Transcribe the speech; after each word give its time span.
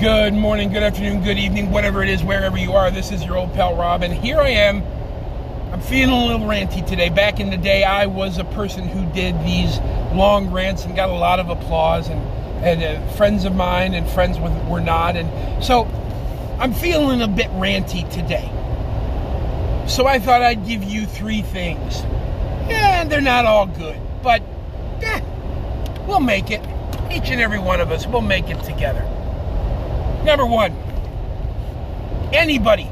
Good 0.00 0.34
morning, 0.34 0.72
good 0.72 0.82
afternoon, 0.82 1.22
good 1.22 1.38
evening, 1.38 1.70
whatever 1.70 2.02
it 2.02 2.08
is, 2.08 2.24
wherever 2.24 2.58
you 2.58 2.72
are. 2.72 2.90
This 2.90 3.12
is 3.12 3.24
your 3.24 3.36
old 3.36 3.54
pal 3.54 3.76
Rob, 3.76 4.02
and 4.02 4.12
here 4.12 4.38
I 4.38 4.48
am. 4.48 4.82
I'm 5.72 5.80
feeling 5.80 6.10
a 6.10 6.26
little 6.26 6.48
ranty 6.48 6.84
today. 6.84 7.10
Back 7.10 7.38
in 7.38 7.48
the 7.48 7.56
day, 7.56 7.84
I 7.84 8.06
was 8.06 8.38
a 8.38 8.44
person 8.44 8.88
who 8.88 9.06
did 9.12 9.38
these 9.44 9.78
long 10.12 10.50
rants 10.50 10.84
and 10.84 10.96
got 10.96 11.10
a 11.10 11.14
lot 11.14 11.38
of 11.38 11.48
applause, 11.48 12.08
and, 12.08 12.20
and 12.64 12.82
uh, 12.82 13.08
friends 13.12 13.44
of 13.44 13.54
mine 13.54 13.94
and 13.94 14.10
friends 14.10 14.36
with, 14.36 14.52
were 14.66 14.80
not. 14.80 15.14
And 15.14 15.64
so 15.64 15.84
I'm 16.58 16.74
feeling 16.74 17.22
a 17.22 17.28
bit 17.28 17.46
ranty 17.52 18.02
today. 18.10 18.50
So 19.86 20.08
I 20.08 20.18
thought 20.18 20.42
I'd 20.42 20.66
give 20.66 20.82
you 20.82 21.06
three 21.06 21.42
things. 21.42 22.02
Yeah, 22.68 23.00
and 23.00 23.12
they're 23.12 23.20
not 23.20 23.46
all 23.46 23.66
good, 23.66 24.00
but 24.24 24.42
eh, 25.02 25.20
we'll 26.08 26.18
make 26.18 26.50
it. 26.50 26.60
Each 27.12 27.30
and 27.30 27.40
every 27.40 27.60
one 27.60 27.80
of 27.80 27.92
us, 27.92 28.08
we'll 28.08 28.22
make 28.22 28.50
it 28.50 28.60
together. 28.64 29.08
Number 30.24 30.46
one, 30.46 30.72
anybody. 32.32 32.88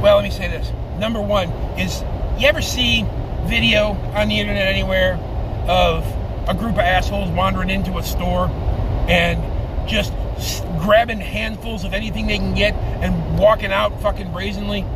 Well, 0.00 0.16
let 0.16 0.24
me 0.24 0.30
say 0.30 0.48
this. 0.48 0.72
Number 0.98 1.20
one 1.20 1.50
is 1.78 2.00
you 2.38 2.48
ever 2.48 2.62
see 2.62 3.04
video 3.44 3.88
on 4.14 4.28
the 4.28 4.40
internet 4.40 4.66
anywhere 4.66 5.16
of 5.68 6.06
a 6.48 6.54
group 6.54 6.72
of 6.72 6.78
assholes 6.78 7.28
wandering 7.30 7.68
into 7.68 7.98
a 7.98 8.02
store 8.02 8.46
and 9.08 9.88
just 9.88 10.10
grabbing 10.80 11.20
handfuls 11.20 11.84
of 11.84 11.92
anything 11.92 12.26
they 12.26 12.38
can 12.38 12.54
get 12.54 12.72
and 12.74 13.38
walking 13.38 13.72
out 13.72 14.00
fucking 14.00 14.32
brazenly? 14.32 14.86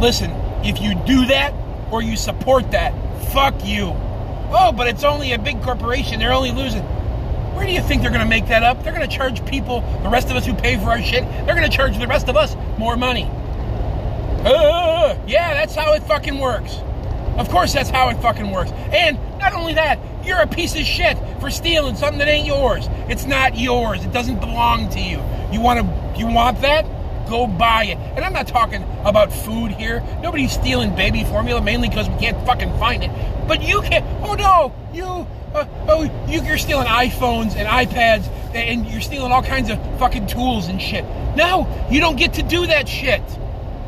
Listen, 0.00 0.30
if 0.64 0.80
you 0.80 0.94
do 1.04 1.26
that 1.26 1.52
or 1.90 2.00
you 2.00 2.16
support 2.16 2.70
that, 2.70 2.94
fuck 3.32 3.54
you. 3.64 3.92
Oh, 4.50 4.72
but 4.74 4.86
it's 4.86 5.02
only 5.02 5.32
a 5.32 5.38
big 5.38 5.60
corporation. 5.62 6.20
They're 6.20 6.32
only 6.32 6.52
losing. 6.52 6.84
Where 7.58 7.66
do 7.66 7.72
you 7.72 7.82
think 7.82 8.02
they're 8.02 8.12
going 8.12 8.22
to 8.22 8.28
make 8.28 8.46
that 8.46 8.62
up? 8.62 8.84
They're 8.84 8.94
going 8.94 9.06
to 9.06 9.12
charge 9.12 9.44
people, 9.44 9.80
the 10.04 10.08
rest 10.08 10.30
of 10.30 10.36
us 10.36 10.46
who 10.46 10.54
pay 10.54 10.76
for 10.76 10.90
our 10.90 11.02
shit, 11.02 11.24
they're 11.44 11.56
going 11.56 11.68
to 11.68 11.76
charge 11.76 11.98
the 11.98 12.06
rest 12.06 12.28
of 12.28 12.36
us 12.36 12.54
more 12.78 12.96
money. 12.96 13.24
Uh, 14.44 15.18
yeah, 15.26 15.54
that's 15.54 15.74
how 15.74 15.92
it 15.94 16.04
fucking 16.04 16.38
works. 16.38 16.76
Of 17.36 17.48
course, 17.48 17.72
that's 17.72 17.90
how 17.90 18.10
it 18.10 18.22
fucking 18.22 18.52
works. 18.52 18.70
And 18.92 19.18
not 19.40 19.54
only 19.54 19.74
that, 19.74 19.98
you're 20.24 20.38
a 20.38 20.46
piece 20.46 20.76
of 20.76 20.82
shit 20.82 21.18
for 21.40 21.50
stealing 21.50 21.96
something 21.96 22.20
that 22.20 22.28
ain't 22.28 22.46
yours. 22.46 22.86
It's 23.08 23.26
not 23.26 23.58
yours. 23.58 24.04
It 24.04 24.12
doesn't 24.12 24.38
belong 24.38 24.88
to 24.90 25.00
you. 25.00 25.20
You 25.50 25.60
want 25.60 25.80
to? 25.80 26.20
You 26.20 26.28
want 26.28 26.60
that? 26.60 26.86
Go 27.28 27.46
buy 27.46 27.84
it. 27.84 27.98
And 27.98 28.24
I'm 28.24 28.32
not 28.32 28.48
talking 28.48 28.82
about 29.04 29.32
food 29.32 29.70
here. 29.72 30.02
Nobody's 30.22 30.52
stealing 30.52 30.94
baby 30.94 31.24
formula 31.24 31.60
mainly 31.60 31.88
because 31.88 32.08
we 32.08 32.16
can't 32.16 32.44
fucking 32.46 32.78
find 32.78 33.04
it. 33.04 33.10
But 33.46 33.62
you 33.62 33.80
can't. 33.82 34.04
Oh 34.22 34.34
no, 34.34 34.74
you 34.92 35.26
uh, 35.54 35.66
oh, 35.88 36.26
you, 36.28 36.42
you're 36.42 36.58
stealing 36.58 36.86
iPhones 36.86 37.56
and 37.56 37.66
iPads 37.66 38.28
and 38.54 38.86
you're 38.86 39.00
stealing 39.00 39.32
all 39.32 39.42
kinds 39.42 39.70
of 39.70 39.78
fucking 39.98 40.26
tools 40.26 40.68
and 40.68 40.80
shit. 40.80 41.04
No, 41.36 41.86
you 41.90 42.00
don't 42.00 42.16
get 42.16 42.34
to 42.34 42.42
do 42.42 42.66
that 42.66 42.88
shit. 42.88 43.22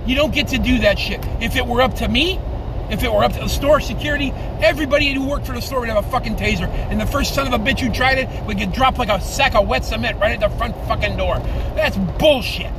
You 0.06 0.14
don't 0.14 0.32
get 0.32 0.48
to 0.48 0.58
do 0.58 0.80
that 0.80 0.98
shit. 0.98 1.20
If 1.40 1.56
it 1.56 1.66
were 1.66 1.82
up 1.82 1.94
to 1.96 2.08
me, 2.08 2.38
if 2.90 3.02
it 3.02 3.12
were 3.12 3.22
up 3.22 3.32
to 3.34 3.40
the 3.40 3.48
store 3.48 3.80
security, 3.80 4.32
everybody 4.60 5.12
who 5.12 5.26
worked 5.26 5.46
for 5.46 5.52
the 5.52 5.60
store 5.60 5.80
would 5.80 5.88
have 5.88 6.04
a 6.04 6.10
fucking 6.10 6.36
taser. 6.36 6.68
And 6.68 7.00
the 7.00 7.06
first 7.06 7.34
son 7.34 7.46
of 7.46 7.52
a 7.52 7.62
bitch 7.62 7.80
who 7.80 7.92
tried 7.92 8.18
it 8.18 8.46
would 8.46 8.58
get 8.58 8.72
dropped 8.72 8.98
like 8.98 9.08
a 9.08 9.20
sack 9.20 9.54
of 9.54 9.68
wet 9.68 9.84
cement 9.84 10.18
right 10.18 10.32
at 10.32 10.40
the 10.40 10.56
front 10.56 10.74
fucking 10.88 11.16
door. 11.16 11.38
That's 11.76 11.96
bullshit. 12.18 12.72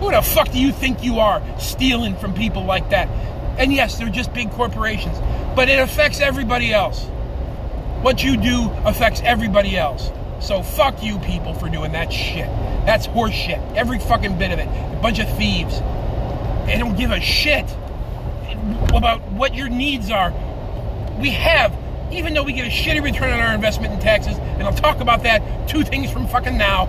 Who 0.00 0.10
the 0.10 0.22
fuck 0.22 0.50
do 0.50 0.58
you 0.58 0.72
think 0.72 1.02
you 1.04 1.18
are 1.18 1.42
stealing 1.58 2.16
from 2.16 2.34
people 2.34 2.64
like 2.64 2.90
that? 2.90 3.08
And 3.58 3.72
yes, 3.72 3.98
they're 3.98 4.08
just 4.08 4.32
big 4.34 4.50
corporations, 4.50 5.16
but 5.54 5.68
it 5.68 5.78
affects 5.78 6.20
everybody 6.20 6.72
else 6.72 7.06
what 8.04 8.22
you 8.22 8.36
do 8.36 8.70
affects 8.84 9.22
everybody 9.24 9.78
else. 9.78 10.10
So 10.38 10.62
fuck 10.62 11.02
you 11.02 11.18
people 11.20 11.54
for 11.54 11.70
doing 11.70 11.92
that 11.92 12.12
shit. 12.12 12.46
That's 12.84 13.06
horse 13.06 13.32
shit. 13.32 13.58
Every 13.74 13.98
fucking 13.98 14.36
bit 14.36 14.52
of 14.52 14.58
it. 14.58 14.68
A 14.68 15.00
bunch 15.00 15.20
of 15.20 15.38
thieves. 15.38 15.78
They 16.66 16.76
don't 16.78 16.98
give 16.98 17.10
a 17.10 17.20
shit 17.20 17.64
about 18.94 19.22
what 19.32 19.54
your 19.54 19.70
needs 19.70 20.10
are. 20.10 20.32
We 21.18 21.30
have, 21.30 21.74
even 22.12 22.34
though 22.34 22.42
we 22.42 22.52
get 22.52 22.66
a 22.66 22.70
shitty 22.70 23.02
return 23.02 23.32
on 23.32 23.40
our 23.40 23.54
investment 23.54 23.94
in 23.94 24.00
taxes, 24.00 24.36
and 24.36 24.64
I'll 24.64 24.74
talk 24.74 25.00
about 25.00 25.22
that, 25.22 25.66
two 25.66 25.82
things 25.82 26.10
from 26.10 26.28
fucking 26.28 26.58
now. 26.58 26.86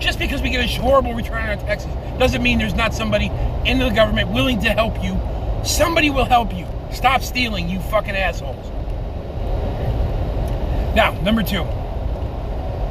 Just 0.00 0.18
because 0.18 0.40
we 0.40 0.48
get 0.48 0.64
a 0.64 0.80
horrible 0.80 1.14
return 1.14 1.42
on 1.42 1.50
our 1.50 1.56
taxes 1.56 1.90
doesn't 2.18 2.42
mean 2.42 2.58
there's 2.58 2.74
not 2.74 2.94
somebody 2.94 3.30
in 3.66 3.78
the 3.78 3.90
government 3.90 4.30
willing 4.30 4.60
to 4.62 4.70
help 4.70 5.02
you. 5.04 5.20
Somebody 5.62 6.08
will 6.10 6.24
help 6.24 6.54
you. 6.54 6.66
Stop 6.90 7.22
stealing, 7.22 7.68
you 7.68 7.78
fucking 7.80 8.16
assholes. 8.16 8.66
Now, 10.96 11.12
number 11.22 11.42
two. 11.42 11.64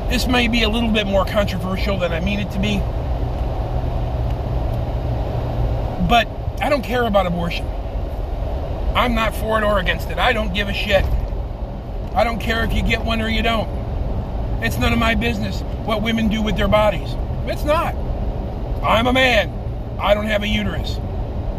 This 0.10 0.28
may 0.28 0.48
be 0.48 0.64
a 0.64 0.70
little 0.70 0.92
bit 0.92 1.06
more 1.06 1.26
controversial 1.26 1.98
than 1.98 2.14
I 2.14 2.20
mean 2.20 2.40
it 2.40 2.52
to 2.52 2.60
be. 2.60 2.78
But 6.08 6.28
I 6.62 6.70
don't 6.70 6.84
care 6.84 7.06
about 7.06 7.26
abortion. 7.26 7.68
I'm 8.96 9.16
not 9.16 9.36
for 9.36 9.60
it 9.60 9.64
or 9.64 9.80
against 9.80 10.10
it. 10.10 10.18
I 10.18 10.34
don't 10.34 10.54
give 10.54 10.68
a 10.68 10.74
shit. 10.74 11.04
I 12.16 12.24
don't 12.24 12.40
care 12.40 12.64
if 12.64 12.74
you 12.74 12.82
get 12.82 13.04
one 13.04 13.22
or 13.22 13.30
you 13.30 13.44
don't. 13.44 13.79
It's 14.62 14.78
none 14.78 14.92
of 14.92 15.00
my 15.00 15.16
business 15.16 15.62
what 15.86 16.02
women 16.02 16.28
do 16.28 16.42
with 16.42 16.58
their 16.58 16.68
bodies. 16.68 17.10
It's 17.48 17.64
not. 17.64 17.96
I'm 18.84 19.08
a 19.08 19.14
man. 19.14 19.50
I 20.00 20.14
don't 20.14 20.26
have 20.26 20.44
a 20.44 20.48
uterus. 20.48 20.98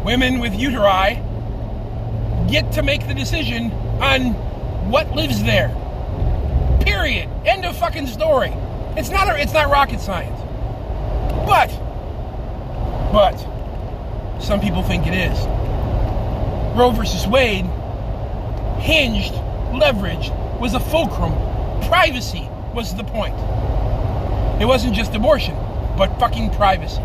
Women 0.05 0.39
with 0.39 0.53
uteri 0.53 1.19
get 2.49 2.71
to 2.73 2.83
make 2.83 3.07
the 3.07 3.13
decision 3.13 3.71
on 4.01 4.33
what 4.89 5.15
lives 5.15 5.43
there. 5.43 5.69
Period. 6.81 7.27
End 7.45 7.65
of 7.65 7.75
fucking 7.77 8.07
story. 8.07 8.53
It's 8.95 9.09
not 9.09 9.27
a, 9.27 9.41
it's 9.41 9.53
not 9.53 9.69
rocket 9.69 9.99
science. 9.99 10.39
But 11.45 11.69
but 13.11 13.37
some 14.41 14.61
people 14.61 14.83
think 14.83 15.07
it 15.07 15.13
is. 15.13 15.37
Roe 16.77 16.91
versus 16.91 17.27
Wade 17.27 17.65
hinged, 18.79 19.33
leveraged, 19.73 20.59
was 20.59 20.73
a 20.73 20.79
fulcrum. 20.79 21.33
Privacy 21.87 22.47
was 22.73 22.95
the 22.95 23.03
point. 23.03 23.35
It 24.61 24.65
wasn't 24.65 24.93
just 24.93 25.13
abortion, 25.15 25.55
but 25.97 26.19
fucking 26.19 26.51
privacy. 26.51 27.01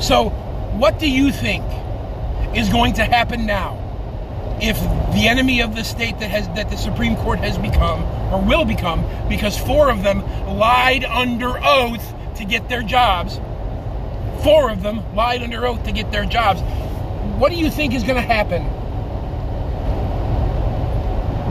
So, 0.00 0.30
what 0.78 0.98
do 0.98 1.08
you 1.08 1.30
think 1.30 1.64
is 2.56 2.68
going 2.68 2.94
to 2.94 3.04
happen 3.04 3.46
now 3.46 3.78
if 4.60 4.78
the 5.12 5.28
enemy 5.28 5.60
of 5.60 5.74
the 5.74 5.84
state 5.84 6.18
that 6.20 6.30
has 6.30 6.48
that 6.50 6.70
the 6.70 6.76
Supreme 6.76 7.16
Court 7.16 7.38
has 7.40 7.58
become 7.58 8.02
or 8.32 8.40
will 8.40 8.64
become 8.64 9.04
because 9.28 9.58
four 9.58 9.90
of 9.90 10.02
them 10.02 10.22
lied 10.56 11.04
under 11.04 11.58
oath 11.62 12.14
to 12.36 12.44
get 12.44 12.68
their 12.68 12.82
jobs. 12.82 13.38
Four 14.42 14.70
of 14.70 14.82
them 14.82 15.02
lied 15.14 15.42
under 15.42 15.66
oath 15.66 15.84
to 15.84 15.92
get 15.92 16.10
their 16.10 16.24
jobs. 16.24 16.60
What 17.38 17.50
do 17.50 17.58
you 17.58 17.70
think 17.70 17.94
is 17.94 18.02
going 18.02 18.16
to 18.16 18.22
happen? 18.22 18.62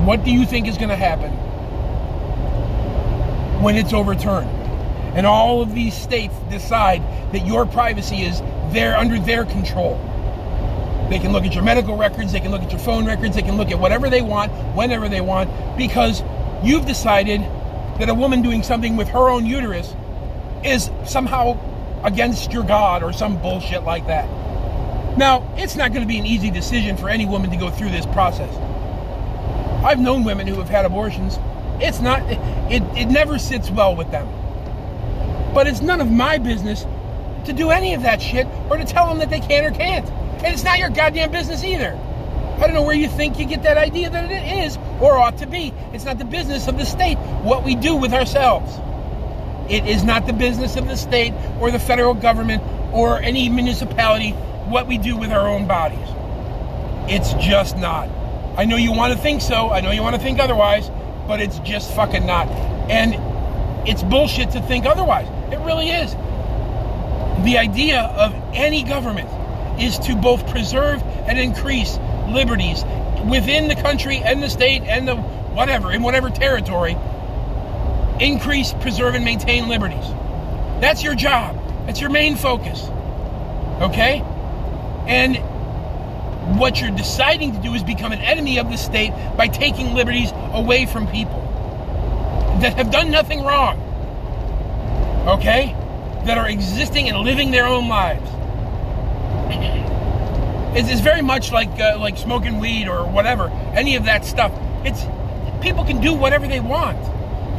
What 0.06 0.24
do 0.24 0.32
you 0.32 0.46
think 0.46 0.68
is 0.68 0.78
going 0.78 0.90
to 0.90 0.96
happen 0.96 1.41
when 3.62 3.76
it's 3.76 3.94
overturned? 3.94 4.50
And 5.16 5.26
all 5.26 5.62
of 5.62 5.76
these 5.76 5.94
states 5.94 6.34
decide 6.50 7.02
that 7.34 7.46
your 7.46 7.66
privacy 7.66 8.22
is 8.22 8.42
there 8.72 8.96
under 8.96 9.20
their 9.20 9.46
control. 9.46 9.98
They 11.10 11.20
can 11.20 11.34
look 11.34 11.44
at 11.44 11.54
your 11.54 11.64
medical 11.64 11.98
records, 11.98 12.32
they 12.32 12.40
can 12.40 12.52
look 12.52 12.62
at 12.62 12.72
your 12.72 12.80
phone 12.80 13.06
records, 13.06 13.36
they 13.36 13.42
can 13.42 13.58
look 13.58 13.70
at 13.70 13.80
whatever 13.80 14.10
they 14.10 14.22
want, 14.22 14.52
whenever 14.76 15.10
they 15.10 15.20
want, 15.20 15.50
because 15.78 16.24
you've 16.64 16.86
decided 16.86 17.42
that 18.00 18.08
a 18.08 18.14
woman 18.14 18.42
doing 18.42 18.64
something 18.64 18.96
with 18.96 19.10
her 19.10 19.30
own 19.30 19.46
uterus 19.46 19.94
is 20.64 20.90
somehow 21.06 21.58
against 22.04 22.54
your 22.54 22.64
God 22.64 23.04
or 23.04 23.12
some 23.12 23.42
bullshit 23.42 23.84
like 23.84 24.08
that. 24.08 24.26
Now, 25.18 25.54
it's 25.58 25.76
not 25.76 25.92
going 25.92 26.02
to 26.02 26.08
be 26.08 26.18
an 26.18 26.26
easy 26.26 26.50
decision 26.50 26.96
for 26.96 27.10
any 27.10 27.26
woman 27.26 27.50
to 27.52 27.58
go 27.58 27.70
through 27.70 27.90
this 27.90 28.06
process. 28.08 28.56
I've 29.84 30.00
known 30.00 30.24
women 30.24 30.48
who 30.48 30.56
have 30.56 30.70
had 30.70 30.86
abortions. 30.86 31.38
It's 31.82 32.00
not, 32.00 32.22
it, 32.72 32.82
it 32.98 33.06
never 33.06 33.40
sits 33.40 33.70
well 33.70 33.96
with 33.96 34.12
them. 34.12 34.28
But 35.54 35.68
it's 35.68 35.82
none 35.82 36.00
of 36.00 36.10
my 36.10 36.38
business 36.38 36.86
to 37.46 37.54
do 37.54 37.72
any 37.72 37.94
of 37.94 38.04
that 38.04 38.22
shit 38.22 38.48
or 38.70 38.78
to 38.78 38.86
tell 38.86 39.08
them 39.08 39.18
that 39.20 39.30
they 39.30 39.40
can 39.40 39.66
or 39.66 39.72
can't. 39.72 40.10
And 40.44 40.54
it's 40.54 40.64
not 40.64 40.80
your 40.80 40.90
goddamn 40.90 41.32
business 41.32 41.64
either. 41.64 42.00
I 42.58 42.66
don't 42.66 42.74
know 42.74 42.84
where 42.84 42.96
you 42.96 43.10
think 43.10 43.40
you 43.40 43.46
get 43.46 43.64
that 43.64 43.78
idea 43.78 44.10
that 44.10 44.32
it 44.32 44.66
is 44.66 44.78
or 45.00 45.18
ought 45.18 45.40
to 45.40 45.48
be. 45.48 45.74
It's 45.94 46.06
not 46.06 46.20
the 46.20 46.26
business 46.26 46.68
of 46.68 46.78
the 46.78 46.86
state 46.86 47.18
what 47.44 47.66
we 47.66 47.76
do 47.76 47.96
with 47.96 48.14
ourselves. 48.14 48.78
It 49.72 49.88
is 49.88 50.04
not 50.04 50.28
the 50.28 50.34
business 50.34 50.76
of 50.76 50.88
the 50.88 50.96
state 50.96 51.34
or 51.60 51.72
the 51.72 51.80
federal 51.80 52.14
government 52.14 52.62
or 52.94 53.20
any 53.20 53.50
municipality 53.50 54.32
what 54.70 54.86
we 54.88 54.98
do 54.98 55.18
with 55.18 55.32
our 55.32 55.48
own 55.48 55.68
bodies. 55.68 56.08
It's 57.10 57.34
just 57.44 57.78
not. 57.78 58.10
I 58.58 58.66
know 58.66 58.76
you 58.76 58.92
want 58.92 59.14
to 59.14 59.20
think 59.20 59.42
so. 59.42 59.70
I 59.70 59.82
know 59.82 59.92
you 59.92 60.04
want 60.04 60.16
to 60.16 60.22
think 60.22 60.40
otherwise, 60.40 60.90
but 61.28 61.42
it's 61.42 61.60
just 61.60 61.94
fucking 61.96 62.26
not. 62.26 62.48
And 62.90 63.16
it's 63.88 64.04
bullshit 64.04 64.52
to 64.52 64.62
think 64.62 64.86
otherwise. 64.86 65.28
It 65.52 65.60
really 65.60 65.90
is. 65.90 66.12
The 67.44 67.58
idea 67.58 68.02
of 68.02 68.34
any 68.54 68.84
government 68.84 69.30
is 69.82 69.98
to 70.00 70.16
both 70.16 70.48
preserve 70.50 71.02
and 71.02 71.40
increase 71.40 71.98
liberties 72.30 72.84
within 73.30 73.68
the 73.68 73.76
country 73.76 74.18
and 74.18 74.42
the 74.42 74.50
state 74.50 74.84
and 74.84 75.08
the 75.08 75.16
whatever, 75.16 75.92
in 75.92 76.02
whatever 76.02 76.30
territory, 76.30 76.96
increase, 78.20 78.74
preserve, 78.74 79.16
and 79.16 79.26
maintain 79.26 79.68
liberties. 79.68 80.06
That's 80.80 81.04
your 81.04 81.16
job. 81.16 81.58
That's 81.86 82.00
your 82.00 82.10
main 82.10 82.36
focus. 82.36 82.84
Okay? 83.82 84.22
And 85.08 85.38
what 86.58 86.80
you're 86.80 86.92
deciding 86.92 87.54
to 87.54 87.60
do 87.60 87.74
is 87.74 87.84
become 87.84 88.12
an 88.12 88.20
enemy 88.20 88.60
of 88.60 88.70
the 88.70 88.78
state 88.78 89.12
by 89.38 89.48
taking 89.48 89.94
liberties 89.94 90.32
away 90.54 90.86
from 90.86 91.08
people 91.08 91.40
that 92.62 92.76
have 92.78 92.92
done 92.92 93.12
nothing 93.12 93.44
wrong. 93.44 93.80
Okay? 95.28 95.76
That 96.26 96.38
are 96.38 96.48
existing 96.48 97.10
and 97.10 97.18
living 97.20 97.52
their 97.52 97.66
own 97.66 97.88
lives. 97.88 98.30
It's, 100.74 100.90
it's 100.90 101.02
very 101.02 101.22
much 101.22 101.52
like 101.52 101.68
uh, 101.82 101.98
like 102.00 102.18
smoking 102.18 102.62
weed 102.62 102.88
or 102.88 103.06
whatever, 103.06 103.50
any 103.76 103.98
of 103.98 104.06
that 104.06 104.24
stuff. 104.24 104.54
It's 104.86 105.04
people 105.62 105.84
can 105.84 106.00
do 106.00 106.14
whatever 106.14 106.48
they 106.48 106.62
want. 106.62 106.98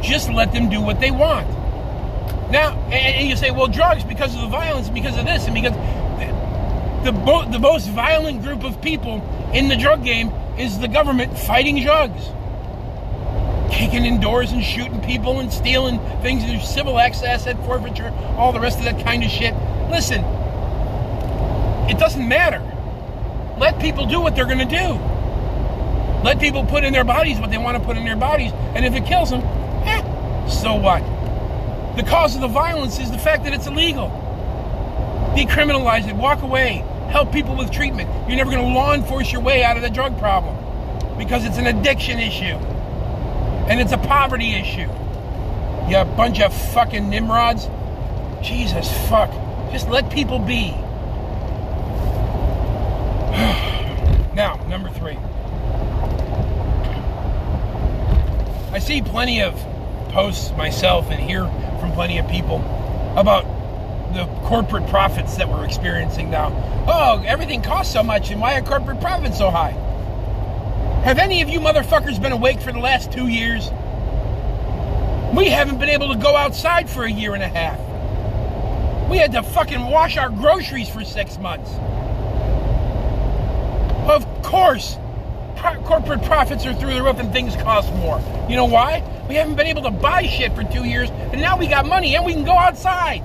Just 0.03 0.31
let 0.31 0.51
them 0.51 0.67
do 0.67 0.81
what 0.81 0.99
they 0.99 1.11
want. 1.11 1.47
Now, 2.49 2.71
and, 2.85 2.93
and 2.93 3.29
you 3.29 3.35
say, 3.35 3.51
well, 3.51 3.67
drugs 3.67 4.03
because 4.03 4.33
of 4.33 4.41
the 4.41 4.47
violence, 4.47 4.89
because 4.89 5.15
of 5.15 5.25
this, 5.25 5.45
and 5.45 5.53
because 5.53 5.73
the, 7.03 7.11
the, 7.11 7.47
the 7.51 7.59
most 7.59 7.89
violent 7.89 8.41
group 8.43 8.63
of 8.63 8.81
people 8.81 9.21
in 9.53 9.67
the 9.67 9.75
drug 9.75 10.03
game 10.03 10.29
is 10.57 10.79
the 10.79 10.87
government 10.87 11.37
fighting 11.37 11.81
drugs. 11.81 12.29
Kicking 13.71 14.05
indoors 14.05 14.51
and 14.51 14.63
shooting 14.63 15.01
people 15.01 15.39
and 15.39 15.51
stealing 15.51 15.99
things, 16.21 16.45
there's 16.45 16.67
civil 16.67 16.99
asset 16.99 17.57
forfeiture, 17.65 18.13
all 18.37 18.53
the 18.53 18.59
rest 18.59 18.77
of 18.77 18.85
that 18.85 19.03
kind 19.03 19.23
of 19.23 19.29
shit. 19.29 19.53
Listen, 19.89 20.23
it 21.89 21.99
doesn't 21.99 22.27
matter. 22.27 22.61
Let 23.57 23.79
people 23.79 24.05
do 24.05 24.21
what 24.21 24.35
they're 24.35 24.45
going 24.45 24.59
to 24.59 24.65
do. 24.65 24.99
Let 26.23 26.39
people 26.39 26.65
put 26.65 26.83
in 26.83 26.93
their 26.93 27.03
bodies 27.03 27.39
what 27.39 27.49
they 27.49 27.57
want 27.57 27.77
to 27.77 27.83
put 27.83 27.97
in 27.97 28.05
their 28.05 28.15
bodies, 28.15 28.51
and 28.75 28.85
if 28.85 28.93
it 28.93 29.05
kills 29.05 29.29
them, 29.29 29.41
eh, 29.41 30.47
so 30.47 30.75
what? 30.75 31.01
The 31.97 32.03
cause 32.03 32.35
of 32.35 32.41
the 32.41 32.47
violence 32.47 32.99
is 32.99 33.11
the 33.11 33.17
fact 33.17 33.43
that 33.43 33.53
it's 33.53 33.67
illegal. 33.67 34.09
Decriminalize 35.35 36.07
it, 36.07 36.15
walk 36.15 36.41
away, 36.41 36.85
help 37.13 37.31
people 37.31 37.55
with 37.55 37.71
treatment. 37.71 38.09
You're 38.27 38.37
never 38.37 38.49
going 38.49 38.65
to 38.65 38.73
law 38.73 38.95
enforce 38.95 39.31
your 39.31 39.41
way 39.41 39.63
out 39.63 39.77
of 39.77 39.83
the 39.83 39.89
drug 39.91 40.17
problem 40.17 40.57
because 41.15 41.45
it's 41.45 41.59
an 41.59 41.67
addiction 41.67 42.17
issue 42.17 42.55
and 43.69 43.79
it's 43.79 43.91
a 43.91 43.99
poverty 43.99 44.55
issue. 44.55 44.89
You 45.87 46.03
bunch 46.17 46.41
of 46.41 46.51
fucking 46.73 47.07
nimrods. 47.07 47.69
Jesus 48.41 48.91
fuck. 49.09 49.29
Just 49.71 49.87
let 49.89 50.11
people 50.11 50.39
be. 50.39 50.71
now, 54.33 54.55
number 54.67 54.89
three. 54.89 55.19
I 58.71 58.79
see 58.79 59.03
plenty 59.03 59.43
of 59.43 59.53
posts 60.09 60.49
myself 60.57 61.11
and 61.11 61.19
hear 61.19 61.45
from 61.79 61.91
plenty 61.91 62.17
of 62.17 62.27
people 62.27 62.57
about 63.15 63.45
the 64.13 64.25
corporate 64.45 64.87
profits 64.87 65.35
that 65.37 65.49
we're 65.49 65.65
experiencing 65.65 66.29
now. 66.29 66.51
Oh, 66.87 67.23
everything 67.25 67.61
costs 67.61 67.91
so 67.91 68.03
much, 68.03 68.29
and 68.31 68.39
why 68.39 68.57
are 68.57 68.61
corporate 68.61 69.01
profits 69.01 69.37
so 69.37 69.49
high? 69.49 69.71
Have 71.03 71.19
any 71.19 71.41
of 71.41 71.49
you 71.49 71.59
motherfuckers 71.59 72.21
been 72.21 72.31
awake 72.31 72.61
for 72.61 72.71
the 72.71 72.79
last 72.79 73.11
two 73.11 73.27
years? 73.27 73.69
We 75.35 75.49
haven't 75.49 75.79
been 75.79 75.89
able 75.89 76.13
to 76.13 76.19
go 76.19 76.35
outside 76.35 76.89
for 76.89 77.03
a 77.03 77.11
year 77.11 77.33
and 77.33 77.43
a 77.43 77.47
half. 77.47 77.79
We 79.09 79.17
had 79.17 79.31
to 79.33 79.43
fucking 79.43 79.81
wash 79.89 80.15
our 80.15 80.29
groceries 80.29 80.87
for 80.87 81.03
six 81.03 81.37
months. 81.37 81.71
Of 84.07 84.25
course, 84.43 84.97
pro- 85.55 85.81
corporate 85.83 86.23
profits 86.23 86.65
are 86.65 86.73
through 86.73 86.93
the 86.93 87.03
roof 87.03 87.19
and 87.19 87.33
things 87.33 87.55
cost 87.55 87.93
more. 87.95 88.21
You 88.47 88.55
know 88.55 88.65
why? 88.65 89.03
We 89.27 89.35
haven't 89.35 89.55
been 89.55 89.67
able 89.67 89.83
to 89.83 89.91
buy 89.91 90.23
shit 90.23 90.53
for 90.53 90.63
two 90.63 90.83
years, 90.83 91.09
and 91.09 91.41
now 91.41 91.57
we 91.57 91.67
got 91.67 91.85
money 91.85 92.15
and 92.15 92.25
we 92.25 92.33
can 92.33 92.43
go 92.43 92.57
outside. 92.57 93.23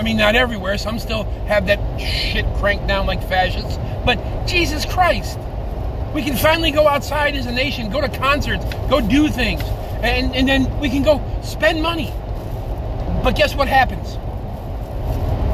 I 0.00 0.02
mean, 0.02 0.16
not 0.16 0.34
everywhere. 0.34 0.78
Some 0.78 0.98
still 0.98 1.24
have 1.46 1.66
that 1.66 2.00
shit 2.00 2.46
cranked 2.54 2.86
down 2.86 3.04
like 3.04 3.22
fascists. 3.28 3.76
But 4.06 4.46
Jesus 4.46 4.86
Christ, 4.86 5.38
we 6.14 6.22
can 6.22 6.38
finally 6.38 6.70
go 6.70 6.88
outside 6.88 7.36
as 7.36 7.44
a 7.44 7.52
nation, 7.52 7.90
go 7.90 8.00
to 8.00 8.08
concerts, 8.08 8.64
go 8.88 9.02
do 9.02 9.28
things, 9.28 9.60
and, 10.02 10.34
and 10.34 10.48
then 10.48 10.80
we 10.80 10.88
can 10.88 11.02
go 11.02 11.22
spend 11.42 11.82
money. 11.82 12.10
But 13.22 13.36
guess 13.36 13.54
what 13.54 13.68
happens? 13.68 14.16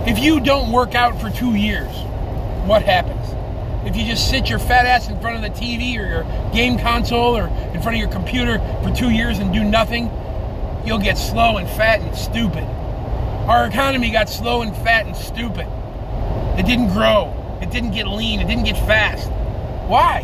If 0.08 0.20
you 0.20 0.38
don't 0.38 0.70
work 0.70 0.94
out 0.94 1.20
for 1.20 1.28
two 1.28 1.56
years, 1.56 1.92
what 2.66 2.82
happens? 2.82 3.26
If 3.84 3.96
you 3.96 4.04
just 4.04 4.30
sit 4.30 4.48
your 4.48 4.60
fat 4.60 4.86
ass 4.86 5.08
in 5.08 5.20
front 5.20 5.34
of 5.36 5.42
the 5.42 5.60
TV 5.60 5.98
or 5.98 6.06
your 6.06 6.52
game 6.52 6.78
console 6.78 7.36
or 7.36 7.48
in 7.74 7.82
front 7.82 7.96
of 7.96 8.00
your 8.00 8.10
computer 8.10 8.60
for 8.84 8.94
two 8.94 9.10
years 9.10 9.40
and 9.40 9.52
do 9.52 9.64
nothing, 9.64 10.08
you'll 10.86 10.98
get 10.98 11.18
slow 11.18 11.56
and 11.56 11.68
fat 11.68 12.00
and 12.00 12.16
stupid. 12.16 12.75
Our 13.46 13.66
economy 13.66 14.10
got 14.10 14.28
slow 14.28 14.62
and 14.62 14.74
fat 14.78 15.06
and 15.06 15.14
stupid. 15.16 15.68
It 16.58 16.66
didn't 16.66 16.88
grow. 16.88 17.58
It 17.62 17.70
didn't 17.70 17.92
get 17.92 18.08
lean. 18.08 18.40
It 18.40 18.48
didn't 18.48 18.64
get 18.64 18.76
fast. 18.76 19.30
Why? 19.88 20.22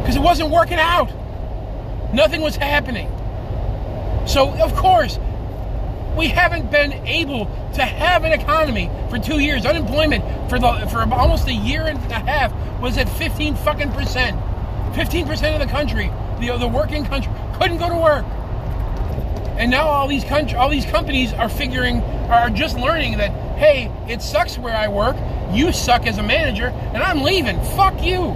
Because 0.00 0.16
it 0.16 0.20
wasn't 0.20 0.50
working 0.50 0.78
out. 0.78 1.10
Nothing 2.12 2.42
was 2.42 2.54
happening. 2.54 3.08
So, 4.26 4.50
of 4.62 4.74
course, 4.74 5.18
we 6.18 6.28
haven't 6.28 6.70
been 6.70 6.92
able 7.06 7.46
to 7.74 7.82
have 7.82 8.24
an 8.24 8.32
economy 8.32 8.90
for 9.08 9.18
two 9.18 9.38
years. 9.38 9.64
Unemployment 9.64 10.22
for 10.50 10.58
the 10.58 10.86
for 10.90 11.00
almost 11.14 11.48
a 11.48 11.52
year 11.52 11.86
and 11.86 11.98
a 12.12 12.18
half 12.18 12.52
was 12.80 12.98
at 12.98 13.08
15 13.08 13.54
fucking 13.56 13.92
percent. 13.92 14.38
15 14.94 15.26
percent 15.26 15.60
of 15.60 15.66
the 15.66 15.72
country, 15.72 16.10
the 16.40 16.56
the 16.58 16.68
working 16.68 17.06
country, 17.06 17.32
couldn't 17.58 17.78
go 17.78 17.88
to 17.88 17.96
work. 17.96 18.24
And 19.58 19.70
now 19.70 19.86
all 19.86 20.06
these 20.06 20.24
country, 20.24 20.56
all 20.56 20.68
these 20.68 20.84
companies 20.84 21.32
are 21.32 21.48
figuring, 21.48 22.00
are 22.30 22.50
just 22.50 22.76
learning 22.76 23.18
that, 23.18 23.30
hey, 23.58 23.90
it 24.08 24.20
sucks 24.20 24.58
where 24.58 24.76
I 24.76 24.88
work. 24.88 25.16
You 25.52 25.72
suck 25.72 26.06
as 26.06 26.18
a 26.18 26.22
manager, 26.22 26.66
and 26.66 27.02
I'm 27.02 27.22
leaving. 27.22 27.58
Fuck 27.76 28.02
you. 28.02 28.34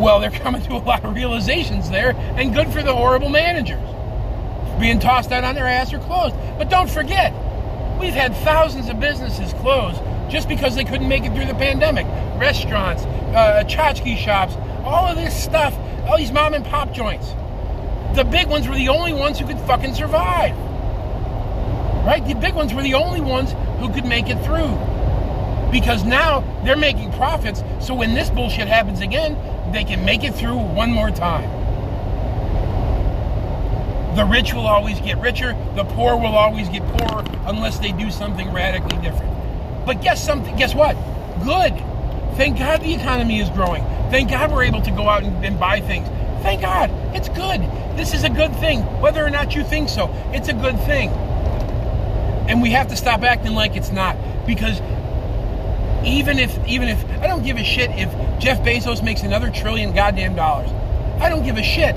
Well, 0.00 0.20
they're 0.20 0.30
coming 0.30 0.62
to 0.62 0.74
a 0.74 0.78
lot 0.78 1.04
of 1.04 1.14
realizations 1.14 1.90
there, 1.90 2.14
and 2.36 2.54
good 2.54 2.72
for 2.72 2.82
the 2.82 2.94
horrible 2.94 3.28
managers 3.28 3.80
being 4.80 4.98
tossed 4.98 5.30
out 5.30 5.44
on 5.44 5.54
their 5.54 5.66
ass 5.66 5.92
or 5.92 5.98
closed. 6.00 6.34
But 6.58 6.68
don't 6.68 6.90
forget, 6.90 7.32
we've 8.00 8.14
had 8.14 8.34
thousands 8.36 8.88
of 8.88 8.98
businesses 8.98 9.52
close 9.54 9.96
just 10.30 10.48
because 10.48 10.74
they 10.74 10.84
couldn't 10.84 11.08
make 11.08 11.24
it 11.24 11.32
through 11.34 11.46
the 11.46 11.54
pandemic. 11.54 12.06
Restaurants, 12.40 13.02
uh, 13.04 13.62
tchotchke 13.66 14.16
shops, 14.16 14.54
all 14.84 15.06
of 15.06 15.16
this 15.16 15.40
stuff, 15.40 15.76
all 16.06 16.18
these 16.18 16.32
mom 16.32 16.54
and 16.54 16.64
pop 16.64 16.92
joints. 16.92 17.34
The 18.14 18.24
big 18.24 18.48
ones 18.48 18.68
were 18.68 18.74
the 18.74 18.88
only 18.88 19.12
ones 19.12 19.38
who 19.38 19.46
could 19.46 19.58
fucking 19.60 19.94
survive. 19.94 20.56
Right? 22.04 22.22
The 22.26 22.34
big 22.34 22.54
ones 22.54 22.74
were 22.74 22.82
the 22.82 22.94
only 22.94 23.20
ones 23.20 23.52
who 23.78 23.92
could 23.92 24.04
make 24.04 24.28
it 24.28 24.42
through. 24.44 24.78
Because 25.70 26.04
now 26.04 26.44
they're 26.64 26.76
making 26.76 27.12
profits, 27.12 27.62
so 27.80 27.94
when 27.94 28.14
this 28.14 28.28
bullshit 28.28 28.68
happens 28.68 29.00
again, 29.00 29.38
they 29.72 29.84
can 29.84 30.04
make 30.04 30.24
it 30.24 30.34
through 30.34 30.58
one 30.58 30.92
more 30.92 31.10
time. 31.10 31.48
The 34.14 34.26
rich 34.26 34.52
will 34.52 34.66
always 34.66 35.00
get 35.00 35.16
richer, 35.16 35.56
the 35.74 35.84
poor 35.84 36.14
will 36.16 36.36
always 36.36 36.68
get 36.68 36.82
poorer 36.82 37.24
unless 37.46 37.78
they 37.78 37.92
do 37.92 38.10
something 38.10 38.52
radically 38.52 39.00
different. 39.00 39.32
But 39.86 40.02
guess 40.02 40.22
something 40.22 40.54
guess 40.56 40.74
what? 40.74 40.94
Good. 41.44 41.72
Thank 42.36 42.58
God 42.58 42.82
the 42.82 42.92
economy 42.92 43.40
is 43.40 43.48
growing. 43.48 43.82
Thank 44.10 44.28
God 44.28 44.52
we're 44.52 44.64
able 44.64 44.82
to 44.82 44.90
go 44.90 45.08
out 45.08 45.22
and, 45.22 45.42
and 45.42 45.58
buy 45.58 45.80
things. 45.80 46.08
Thank 46.42 46.60
God. 46.60 46.90
It's 47.14 47.28
good. 47.28 47.60
This 47.96 48.14
is 48.14 48.24
a 48.24 48.30
good 48.30 48.54
thing. 48.56 48.80
Whether 49.00 49.24
or 49.24 49.30
not 49.30 49.54
you 49.54 49.62
think 49.64 49.88
so, 49.88 50.10
it's 50.32 50.48
a 50.48 50.52
good 50.52 50.78
thing. 50.80 51.10
And 52.48 52.60
we 52.60 52.70
have 52.70 52.88
to 52.88 52.96
stop 52.96 53.22
acting 53.22 53.52
like 53.54 53.76
it's 53.76 53.92
not. 53.92 54.16
Because 54.46 54.80
even 56.04 56.38
if 56.38 56.66
even 56.66 56.88
if 56.88 57.04
I 57.20 57.28
don't 57.28 57.44
give 57.44 57.56
a 57.58 57.64
shit 57.64 57.90
if 57.90 58.10
Jeff 58.40 58.60
Bezos 58.62 59.04
makes 59.04 59.22
another 59.22 59.50
trillion 59.50 59.94
goddamn 59.94 60.34
dollars. 60.34 60.70
I 61.20 61.28
don't 61.28 61.44
give 61.44 61.56
a 61.58 61.62
shit. 61.62 61.94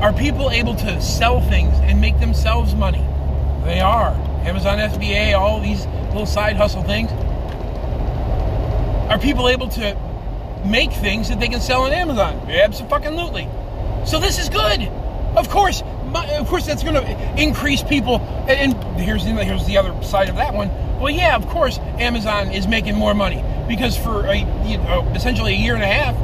Are 0.00 0.12
people 0.12 0.50
able 0.50 0.76
to 0.76 1.02
sell 1.02 1.40
things 1.40 1.74
and 1.80 2.00
make 2.00 2.20
themselves 2.20 2.76
money? 2.76 3.04
They 3.64 3.80
are. 3.80 4.12
Amazon 4.44 4.78
FBA, 4.78 5.36
all 5.36 5.60
these 5.60 5.86
little 6.08 6.26
side 6.26 6.56
hustle 6.56 6.84
things. 6.84 7.10
Are 9.10 9.18
people 9.18 9.48
able 9.48 9.68
to 9.70 9.96
make 10.66 10.92
things 10.92 11.28
that 11.28 11.40
they 11.40 11.48
can 11.48 11.60
sell 11.60 11.82
on 11.82 11.92
Amazon? 11.92 12.34
Absolutely. 12.50 13.48
So 14.06 14.20
this 14.20 14.38
is 14.38 14.48
good. 14.48 14.82
Of 15.36 15.50
course, 15.50 15.82
of 15.82 16.48
course, 16.48 16.66
that's 16.66 16.82
going 16.82 16.94
to 16.94 17.40
increase 17.40 17.82
people. 17.82 18.20
And 18.48 18.74
here's 18.98 19.24
the, 19.24 19.32
here's 19.44 19.66
the 19.66 19.76
other 19.76 20.02
side 20.02 20.28
of 20.28 20.36
that 20.36 20.54
one. 20.54 20.68
Well, 20.98 21.10
yeah, 21.10 21.36
of 21.36 21.46
course, 21.48 21.78
Amazon 21.78 22.52
is 22.52 22.66
making 22.66 22.94
more 22.94 23.14
money 23.14 23.44
because 23.68 23.96
for 23.96 24.24
a, 24.26 24.36
you 24.66 24.78
know, 24.78 25.06
essentially 25.14 25.52
a 25.54 25.56
year 25.56 25.74
and 25.74 25.82
a 25.82 25.86
half, 25.86 26.14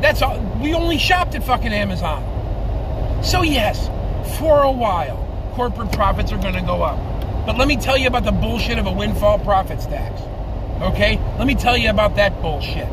that's 0.00 0.22
all, 0.22 0.40
we 0.62 0.72
only 0.74 0.96
shopped 0.96 1.34
at 1.34 1.44
fucking 1.44 1.72
Amazon. 1.72 2.22
So 3.22 3.42
yes, 3.42 3.88
for 4.38 4.62
a 4.62 4.72
while, 4.72 5.52
corporate 5.54 5.92
profits 5.92 6.32
are 6.32 6.38
going 6.38 6.54
to 6.54 6.62
go 6.62 6.82
up. 6.82 6.98
But 7.44 7.58
let 7.58 7.66
me 7.66 7.76
tell 7.76 7.98
you 7.98 8.06
about 8.06 8.24
the 8.24 8.32
bullshit 8.32 8.78
of 8.78 8.86
a 8.86 8.92
windfall 8.92 9.38
profits 9.40 9.86
tax. 9.86 10.20
Okay? 10.80 11.18
Let 11.38 11.46
me 11.46 11.54
tell 11.54 11.76
you 11.76 11.90
about 11.90 12.16
that 12.16 12.40
bullshit. 12.40 12.88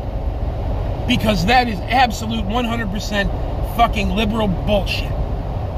Because 1.06 1.46
that 1.46 1.68
is 1.68 1.78
absolute 1.80 2.44
100% 2.44 3.76
fucking 3.76 4.10
liberal 4.10 4.48
bullshit. 4.48 5.10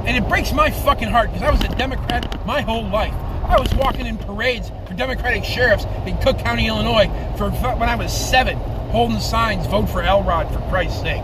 And 0.07 0.17
it 0.17 0.29
breaks 0.29 0.53
my 0.53 0.71
fucking 0.71 1.09
heart 1.09 1.33
because 1.33 1.43
I 1.43 1.51
was 1.51 1.61
a 1.61 1.69
Democrat 1.77 2.47
my 2.47 2.63
whole 2.63 2.89
life. 2.89 3.15
I 3.45 3.59
was 3.61 3.75
walking 3.75 4.07
in 4.07 4.19
parades 4.19 4.71
for 4.87 4.95
Democratic 4.95 5.45
sheriffs 5.45 5.87
in 6.07 6.17
Cook 6.19 6.39
County, 6.39 6.67
Illinois, 6.67 7.07
for 7.37 7.51
when 7.51 7.89
I 7.89 7.97
was 7.97 8.13
seven, 8.13 8.57
holding 8.91 9.21
signs, 9.21 9.67
"Vote 9.67 9.89
for 9.89 10.03
Elrod 10.03 10.53
for 10.53 10.61
Christ's 10.69 11.01
sake." 11.01 11.23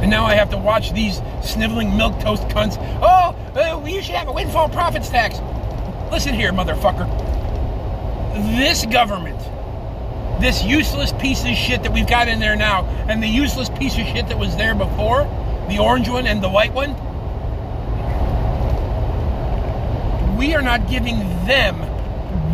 And 0.00 0.10
now 0.10 0.24
I 0.24 0.34
have 0.34 0.50
to 0.50 0.56
watch 0.56 0.92
these 0.92 1.20
sniveling 1.42 1.96
milk 1.96 2.18
toast 2.20 2.48
cunts. 2.48 2.78
Oh, 3.02 3.34
uh, 3.54 3.86
you 3.86 4.00
should 4.00 4.14
have 4.14 4.28
a 4.28 4.32
windfall 4.32 4.68
profits 4.68 5.10
tax. 5.10 5.38
Listen 6.10 6.34
here, 6.34 6.52
motherfucker. 6.52 7.06
This 8.56 8.86
government, 8.86 9.38
this 10.40 10.62
useless 10.62 11.12
piece 11.12 11.44
of 11.44 11.54
shit 11.54 11.82
that 11.82 11.92
we've 11.92 12.08
got 12.08 12.28
in 12.28 12.40
there 12.40 12.56
now, 12.56 12.84
and 13.08 13.22
the 13.22 13.28
useless 13.28 13.68
piece 13.68 13.98
of 13.98 14.06
shit 14.06 14.28
that 14.28 14.38
was 14.38 14.56
there 14.56 14.74
before, 14.74 15.24
the 15.68 15.78
orange 15.78 16.08
one 16.08 16.26
and 16.26 16.42
the 16.42 16.48
white 16.48 16.72
one, 16.72 16.94
we 20.36 20.54
are 20.54 20.62
not 20.62 20.88
giving 20.88 21.18
them 21.46 21.76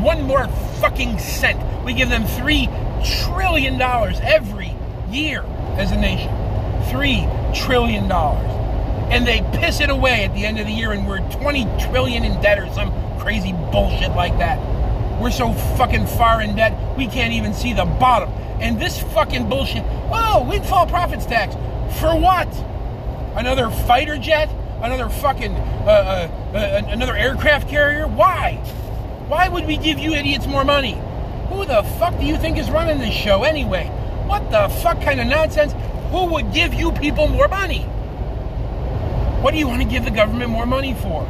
one 0.03 0.23
more 0.23 0.49
fucking 0.81 1.19
cent. 1.19 1.85
We 1.85 1.95
give 1.95 2.09
them 2.09 2.25
three 2.27 2.69
trillion 3.05 3.79
dollars 3.79 4.19
every 4.23 4.75
year 5.09 5.43
as 5.77 5.93
a 5.93 5.97
nation. 5.97 6.33
Three 6.91 7.27
trillion 7.55 8.09
dollars. 8.09 8.51
And 9.11 9.25
they 9.25 9.41
piss 9.61 9.81
it 9.81 9.89
away 9.89 10.25
at 10.25 10.35
the 10.35 10.45
end 10.45 10.59
of 10.59 10.67
the 10.67 10.73
year 10.73 10.91
and 10.91 11.07
we're 11.07 11.21
20 11.31 11.65
trillion 11.89 12.25
in 12.25 12.41
debt 12.43 12.59
or 12.59 12.69
some 12.73 12.93
crazy 13.21 13.53
bullshit 13.53 14.11
like 14.17 14.37
that. 14.39 14.59
We're 15.21 15.31
so 15.31 15.53
fucking 15.77 16.07
far 16.07 16.43
in 16.43 16.57
debt, 16.57 16.97
we 16.97 17.07
can't 17.07 17.33
even 17.33 17.55
see 17.55 17.73
the 17.73 17.85
bottom. 17.85 18.31
And 18.61 18.81
this 18.81 19.03
fucking 19.15 19.49
bullshit, 19.49 19.83
oh, 20.13 20.47
windfall 20.49 20.87
profits 20.87 21.27
tax. 21.27 21.55
For 21.99 22.19
what? 22.19 22.49
Another 23.37 23.71
fighter 23.71 24.19
jet? 24.19 24.51
Another 24.83 25.09
fucking, 25.09 25.53
uh, 25.53 26.29
uh, 26.55 26.57
uh, 26.57 26.83
another 26.89 27.17
aircraft 27.17 27.69
carrier? 27.69 28.07
Why? 28.07 28.55
Why 29.29 29.49
would 29.49 29.67
we 29.67 29.77
give 29.77 29.99
you 29.99 30.13
idiots 30.13 30.47
more 30.47 30.65
money? 30.65 31.01
Who 31.49 31.65
the 31.65 31.83
fuck 31.99 32.19
do 32.19 32.27
you 32.27 32.37
think 32.37 32.59
is 32.59 32.71
running 32.71 32.99
this 32.99 33.15
show 33.15 33.43
anyway? 33.43 33.87
What 34.27 34.51
the 34.51 34.69
fuck 34.83 35.01
kind 35.01 35.21
of 35.21 35.27
nonsense? 35.27 35.73
Who 36.11 36.27
would 36.27 36.53
give 36.53 36.75
you 36.75 36.93
people 36.93 37.27
more 37.27 37.49
money? 37.49 37.83
What 39.43 39.53
do 39.53 39.59
you 39.59 39.69
want 39.69 39.83
to 39.83 39.89
give 39.89 40.05
the 40.05 40.11
government 40.11 40.51
more 40.51 40.67
money 40.67 40.95
for? 40.95 41.27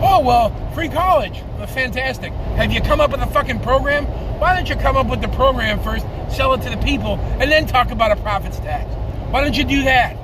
Oh, 0.00 0.20
well, 0.20 0.72
free 0.74 0.88
college. 0.88 1.42
Fantastic. 1.68 2.32
Have 2.32 2.72
you 2.72 2.80
come 2.80 3.00
up 3.00 3.10
with 3.10 3.20
a 3.20 3.26
fucking 3.26 3.60
program? 3.60 4.04
Why 4.38 4.54
don't 4.54 4.68
you 4.68 4.76
come 4.76 4.96
up 4.96 5.08
with 5.08 5.20
the 5.20 5.28
program 5.28 5.82
first, 5.82 6.06
sell 6.30 6.54
it 6.54 6.62
to 6.62 6.70
the 6.70 6.76
people, 6.76 7.16
and 7.40 7.50
then 7.50 7.66
talk 7.66 7.90
about 7.90 8.12
a 8.12 8.16
profits 8.16 8.58
tax? 8.58 8.88
Why 9.30 9.40
don't 9.40 9.56
you 9.56 9.64
do 9.64 9.82
that? 9.82 10.14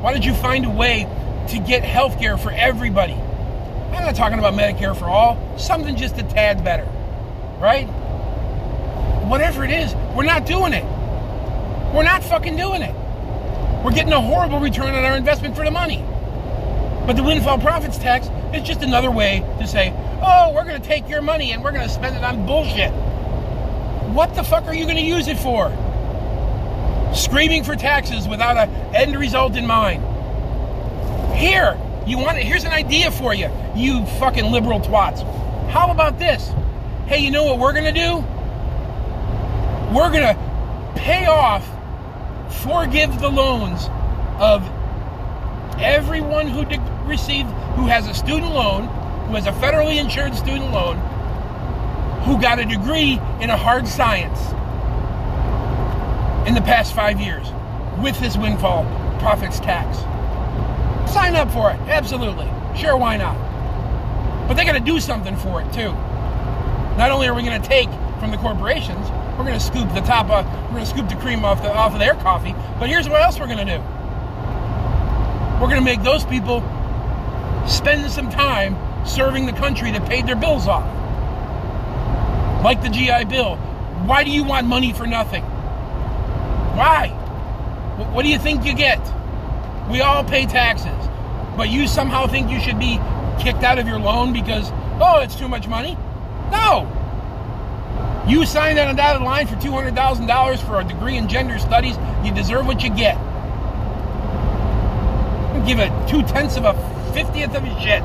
Why 0.00 0.12
don't 0.12 0.24
you 0.24 0.34
find 0.34 0.66
a 0.66 0.70
way 0.70 1.08
to 1.48 1.58
get 1.58 1.82
health 1.82 2.18
care 2.18 2.36
for 2.36 2.50
everybody? 2.50 3.14
I'm 3.14 4.04
not 4.04 4.16
talking 4.16 4.38
about 4.38 4.54
Medicare 4.54 4.94
for 4.94 5.06
all, 5.06 5.58
something 5.58 5.96
just 5.96 6.18
a 6.18 6.22
tad 6.22 6.62
better, 6.62 6.84
right? 7.58 7.86
Whatever 9.26 9.64
it 9.64 9.70
is, 9.70 9.94
we're 10.14 10.24
not 10.24 10.44
doing 10.44 10.74
it. 10.74 10.84
We're 11.94 12.02
not 12.02 12.22
fucking 12.22 12.56
doing 12.56 12.82
it. 12.82 12.94
We're 13.82 13.92
getting 13.92 14.12
a 14.12 14.20
horrible 14.20 14.60
return 14.60 14.94
on 14.94 15.04
our 15.04 15.16
investment 15.16 15.56
for 15.56 15.64
the 15.64 15.70
money. 15.70 16.04
But 17.06 17.16
the 17.16 17.22
windfall 17.22 17.58
profits 17.58 17.98
tax 17.98 18.28
is 18.54 18.62
just 18.66 18.82
another 18.82 19.10
way 19.10 19.40
to 19.60 19.66
say, 19.66 19.92
oh, 20.22 20.52
we're 20.54 20.64
going 20.64 20.80
to 20.80 20.86
take 20.86 21.08
your 21.08 21.20
money 21.20 21.52
and 21.52 21.62
we're 21.62 21.72
going 21.72 21.86
to 21.86 21.92
spend 21.92 22.16
it 22.16 22.24
on 22.24 22.46
bullshit. 22.46 22.90
What 24.14 24.34
the 24.34 24.42
fuck 24.42 24.64
are 24.64 24.74
you 24.74 24.84
going 24.84 24.96
to 24.96 25.02
use 25.02 25.28
it 25.28 25.38
for? 25.38 25.70
Screaming 27.14 27.62
for 27.62 27.76
taxes 27.76 28.26
without 28.26 28.56
an 28.56 28.70
end 28.94 29.16
result 29.16 29.54
in 29.56 29.66
mind. 29.66 30.02
Here, 31.36 31.78
you 32.06 32.16
want 32.18 32.38
it? 32.38 32.44
Here's 32.44 32.64
an 32.64 32.72
idea 32.72 33.10
for 33.10 33.34
you, 33.34 33.50
you 33.74 34.06
fucking 34.18 34.50
liberal 34.50 34.80
twats. 34.80 35.22
How 35.70 35.90
about 35.90 36.18
this? 36.18 36.50
Hey, 37.06 37.18
you 37.18 37.30
know 37.30 37.44
what 37.44 37.58
we're 37.58 37.72
going 37.72 37.92
to 37.92 38.00
do? 38.00 38.16
We're 39.94 40.10
going 40.10 40.22
to 40.22 40.36
pay 40.96 41.26
off, 41.26 41.66
forgive 42.62 43.20
the 43.20 43.28
loans 43.28 43.88
of 44.40 44.62
everyone 45.78 46.48
who 46.48 46.64
de- 46.64 46.80
received, 47.04 47.48
who 47.76 47.86
has 47.86 48.06
a 48.06 48.14
student 48.14 48.52
loan, 48.52 48.86
who 49.28 49.34
has 49.34 49.46
a 49.46 49.52
federally 49.52 50.00
insured 50.00 50.34
student 50.34 50.70
loan, 50.72 50.96
who 52.24 52.40
got 52.40 52.58
a 52.58 52.64
degree 52.64 53.20
in 53.40 53.50
a 53.50 53.56
hard 53.56 53.86
science 53.86 54.40
in 56.48 56.54
the 56.54 56.60
past 56.60 56.94
five 56.94 57.20
years 57.20 57.46
with 58.02 58.18
this 58.20 58.36
windfall 58.36 58.84
profits 59.18 59.60
tax. 59.60 59.98
Sign 61.12 61.34
up 61.36 61.50
for 61.50 61.70
it, 61.70 61.80
absolutely. 61.88 62.50
Sure, 62.76 62.96
why 62.96 63.16
not? 63.16 63.36
But 64.48 64.54
they 64.54 64.64
got 64.64 64.72
to 64.72 64.80
do 64.80 65.00
something 65.00 65.36
for 65.36 65.60
it 65.60 65.72
too. 65.72 65.92
Not 66.96 67.10
only 67.10 67.26
are 67.26 67.34
we 67.34 67.42
going 67.42 67.60
to 67.60 67.68
take 67.68 67.88
from 68.20 68.30
the 68.30 68.36
corporations, 68.36 69.08
we're 69.36 69.44
going 69.44 69.58
to 69.58 69.64
scoop 69.64 69.92
the 69.94 70.00
top 70.00 70.30
of, 70.30 70.46
we're 70.66 70.76
going 70.76 70.84
to 70.84 70.90
scoop 70.90 71.08
the 71.08 71.16
cream 71.16 71.44
off 71.44 71.62
the 71.62 71.72
off 71.72 71.92
of 71.92 71.98
their 71.98 72.14
coffee. 72.14 72.54
But 72.78 72.88
here's 72.88 73.08
what 73.08 73.20
else 73.20 73.38
we're 73.38 73.46
going 73.46 73.66
to 73.66 73.78
do. 73.78 73.82
We're 75.54 75.68
going 75.68 75.76
to 75.76 75.80
make 75.82 76.02
those 76.02 76.24
people 76.24 76.60
spend 77.66 78.10
some 78.10 78.28
time 78.30 78.76
serving 79.06 79.46
the 79.46 79.52
country 79.52 79.90
that 79.92 80.08
paid 80.08 80.26
their 80.26 80.36
bills 80.36 80.66
off. 80.66 80.84
Like 82.64 82.82
the 82.82 82.88
GI 82.88 83.24
Bill. 83.26 83.56
Why 84.06 84.24
do 84.24 84.30
you 84.30 84.44
want 84.44 84.66
money 84.66 84.92
for 84.92 85.06
nothing? 85.06 85.44
Why? 86.74 87.08
What 88.12 88.22
do 88.22 88.28
you 88.28 88.38
think 88.38 88.64
you 88.64 88.74
get? 88.74 89.00
We 89.88 90.00
all 90.00 90.24
pay 90.24 90.46
taxes, 90.46 91.08
but 91.56 91.68
you 91.68 91.86
somehow 91.86 92.26
think 92.26 92.50
you 92.50 92.58
should 92.58 92.78
be 92.78 92.98
kicked 93.38 93.62
out 93.62 93.78
of 93.78 93.86
your 93.86 93.98
loan 93.98 94.32
because, 94.32 94.70
oh, 95.00 95.20
it's 95.20 95.36
too 95.36 95.48
much 95.48 95.68
money? 95.68 95.96
No. 96.50 96.90
You 98.26 98.44
signed 98.46 98.78
on 98.78 98.88
a 98.88 98.94
dotted 98.94 99.22
line 99.22 99.46
for 99.46 99.54
$200,000 99.56 100.66
for 100.66 100.80
a 100.80 100.84
degree 100.84 101.16
in 101.16 101.28
gender 101.28 101.58
studies, 101.58 101.96
you 102.24 102.32
deserve 102.32 102.66
what 102.66 102.82
you 102.82 102.90
get. 102.90 103.16
Give 105.66 105.78
it 105.78 105.90
two 106.08 106.22
tenths 106.22 106.56
of 106.56 106.64
a 106.64 106.74
fiftieth 107.12 107.54
of 107.54 107.64
a 107.64 107.80
shit. 107.80 108.02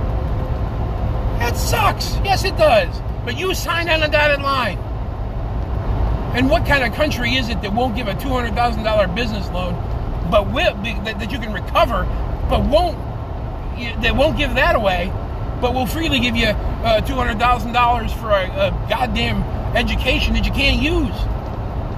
That 1.40 1.56
sucks. 1.56 2.16
Yes, 2.24 2.44
it 2.44 2.58
does. 2.58 3.02
But 3.26 3.38
you 3.38 3.54
signed 3.54 3.90
on 3.90 4.04
a 4.04 4.10
dotted 4.10 4.42
line. 4.42 4.78
And 6.36 6.50
what 6.50 6.66
kind 6.66 6.84
of 6.84 6.94
country 6.94 7.36
is 7.36 7.50
it 7.50 7.62
that 7.62 7.74
won't 7.74 7.96
give 7.96 8.08
a 8.08 8.14
$200,000 8.14 9.16
business 9.16 9.50
loan, 9.50 9.74
but 10.30 10.52
will 10.54 10.76
that, 10.76 11.20
that 11.20 11.32
you 11.32 11.40
can 11.40 11.52
recover, 11.52 12.06
but 12.50 12.64
won't 12.66 12.98
that 14.02 14.16
won't 14.16 14.38
give 14.38 14.56
that 14.56 14.76
away, 14.76 15.12
but 15.62 15.74
will 15.74 15.86
freely 15.86 16.20
give 16.20 16.36
you 16.36 16.48
uh, 16.48 17.02
$200,000 17.02 18.20
for 18.20 18.30
a, 18.32 18.68
a, 18.68 18.88
goddamn 18.90 19.42
education 19.76 20.34
that 20.34 20.46
you 20.46 20.52
can't 20.52 20.82
use? 20.82 21.16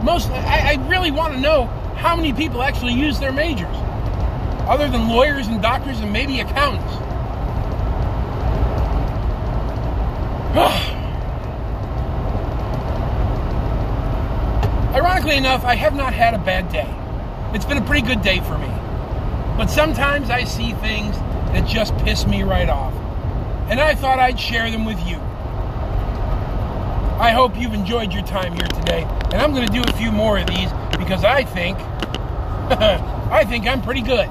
Most, 0.04 0.30
I, 0.30 0.74
I 0.74 0.88
really 0.88 1.12
want 1.12 1.34
to 1.34 1.40
know 1.40 1.66
how 1.98 2.16
many 2.16 2.34
people 2.34 2.62
actually 2.62 2.94
use 2.94 3.20
their 3.20 3.32
majors, 3.32 3.76
other 4.68 4.90
than 4.90 5.10
lawyers 5.10 5.48
and 5.48 5.62
doctors 5.62 6.00
and 6.00 6.12
maybe 6.12 6.40
accountants. 6.40 6.94
Ironically 14.96 15.38
enough, 15.38 15.64
I 15.64 15.76
have 15.76 15.96
not 15.96 16.14
had 16.14 16.34
a 16.34 16.38
bad 16.38 16.72
day. 16.72 16.94
It's 17.54 17.66
been 17.66 17.78
a 17.78 17.86
pretty 17.86 18.06
good 18.06 18.22
day 18.22 18.40
for 18.42 18.58
me. 18.58 18.68
But 19.58 19.68
sometimes 19.68 20.30
I 20.30 20.44
see 20.44 20.74
things 20.74 21.16
that 21.54 21.68
just 21.68 21.96
piss 21.98 22.26
me 22.26 22.44
right 22.44 22.70
off. 22.70 22.94
And 23.70 23.80
I 23.80 23.96
thought 23.96 24.20
I'd 24.20 24.40
share 24.40 24.70
them 24.70 24.86
with 24.86 25.00
you. 25.06 25.18
I 27.20 27.32
hope 27.32 27.58
you've 27.58 27.74
enjoyed 27.74 28.12
your 28.12 28.24
time 28.24 28.54
here 28.54 28.68
today. 28.68 29.04
And 29.32 29.36
I'm 29.36 29.54
going 29.54 29.68
to 29.68 29.72
do 29.72 29.82
a 29.82 29.94
few 29.94 30.12
more 30.12 30.40
of 30.40 30.48
these 30.48 30.70
because 30.98 31.24
I 31.24 31.44
think 31.44 31.78
I 32.72 33.46
think 33.46 33.68
I'm 33.68 33.82
pretty 33.82 34.02
good. 34.02 34.30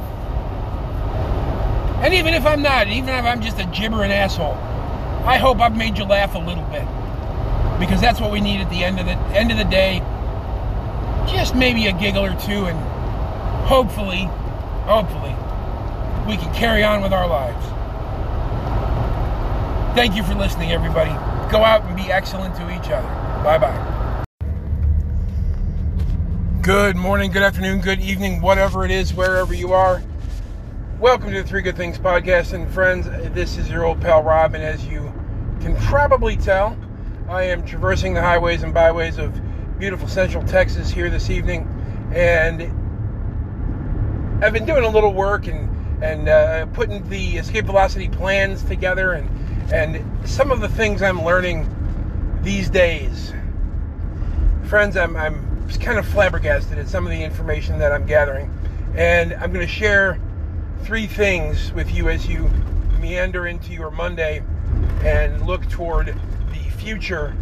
And 2.00 2.14
even 2.14 2.32
if 2.32 2.46
I'm 2.46 2.62
not, 2.62 2.88
even 2.88 3.10
if 3.10 3.24
I'm 3.26 3.42
just 3.42 3.58
a 3.58 3.66
gibbering 3.66 4.10
asshole, 4.10 4.54
I 5.26 5.36
hope 5.36 5.60
I've 5.60 5.76
made 5.76 5.98
you 5.98 6.04
laugh 6.04 6.34
a 6.34 6.38
little 6.38 6.64
bit. 6.64 6.86
Because 7.78 8.00
that's 8.00 8.20
what 8.20 8.32
we 8.32 8.40
need 8.40 8.62
at 8.62 8.70
the 8.70 8.82
end 8.82 8.98
of 8.98 9.04
the 9.04 9.16
end 9.36 9.50
of 9.50 9.58
the 9.58 9.64
day. 9.64 10.00
Just 11.28 11.54
maybe 11.54 11.86
a 11.88 11.92
giggle 11.92 12.24
or 12.24 12.34
two 12.40 12.64
and 12.66 12.78
hopefully, 13.66 14.24
hopefully, 14.84 15.36
we 16.26 16.36
can 16.36 16.54
carry 16.54 16.82
on 16.82 17.02
with 17.02 17.12
our 17.12 17.28
lives. 17.28 17.66
Thank 19.94 20.16
you 20.16 20.22
for 20.22 20.34
listening, 20.34 20.72
everybody. 20.72 21.10
Go 21.52 21.62
out 21.62 21.82
and 21.84 21.96
be 21.96 22.10
excellent 22.10 22.54
to 22.56 22.74
each 22.74 22.90
other. 22.90 23.08
Bye 23.44 23.58
bye. 23.58 24.24
Good 26.62 26.96
morning, 26.96 27.30
good 27.30 27.42
afternoon, 27.42 27.80
good 27.80 28.00
evening, 28.00 28.40
whatever 28.40 28.84
it 28.84 28.90
is, 28.90 29.12
wherever 29.12 29.52
you 29.52 29.72
are. 29.72 30.02
Welcome 31.00 31.32
to 31.32 31.42
the 31.42 31.48
Three 31.48 31.62
Good 31.62 31.78
Things 31.78 31.98
podcast. 31.98 32.52
And 32.52 32.70
friends, 32.70 33.06
this 33.32 33.56
is 33.56 33.70
your 33.70 33.86
old 33.86 34.02
pal 34.02 34.22
Rob. 34.22 34.54
And 34.54 34.62
as 34.62 34.84
you 34.84 35.10
can 35.62 35.74
probably 35.76 36.36
tell, 36.36 36.76
I 37.26 37.44
am 37.44 37.64
traversing 37.64 38.12
the 38.12 38.20
highways 38.20 38.62
and 38.62 38.74
byways 38.74 39.16
of 39.16 39.40
beautiful 39.78 40.08
Central 40.08 40.44
Texas 40.44 40.90
here 40.90 41.08
this 41.08 41.30
evening, 41.30 41.66
and 42.12 42.64
I've 44.44 44.52
been 44.52 44.66
doing 44.66 44.84
a 44.84 44.90
little 44.90 45.14
work 45.14 45.46
and 45.46 45.70
and 46.04 46.28
uh, 46.28 46.66
putting 46.66 47.08
the 47.08 47.38
escape 47.38 47.64
velocity 47.64 48.10
plans 48.10 48.62
together, 48.64 49.12
and 49.12 49.72
and 49.72 50.28
some 50.28 50.50
of 50.50 50.60
the 50.60 50.68
things 50.68 51.00
I'm 51.00 51.24
learning 51.24 51.66
these 52.42 52.68
days, 52.68 53.32
friends, 54.64 54.98
I'm 54.98 55.16
I'm 55.16 55.66
kind 55.80 55.98
of 55.98 56.06
flabbergasted 56.06 56.76
at 56.76 56.90
some 56.90 57.06
of 57.06 57.10
the 57.10 57.24
information 57.24 57.78
that 57.78 57.90
I'm 57.90 58.04
gathering, 58.04 58.52
and 58.94 59.32
I'm 59.32 59.50
going 59.50 59.66
to 59.66 59.72
share 59.72 60.20
three 60.82 61.06
things 61.06 61.72
with 61.72 61.92
you 61.94 62.08
as 62.08 62.26
you 62.26 62.50
meander 63.00 63.46
into 63.46 63.72
your 63.72 63.90
Monday 63.90 64.42
and 65.02 65.46
look 65.46 65.68
toward 65.68 66.06
the 66.06 66.70
future 66.78 67.34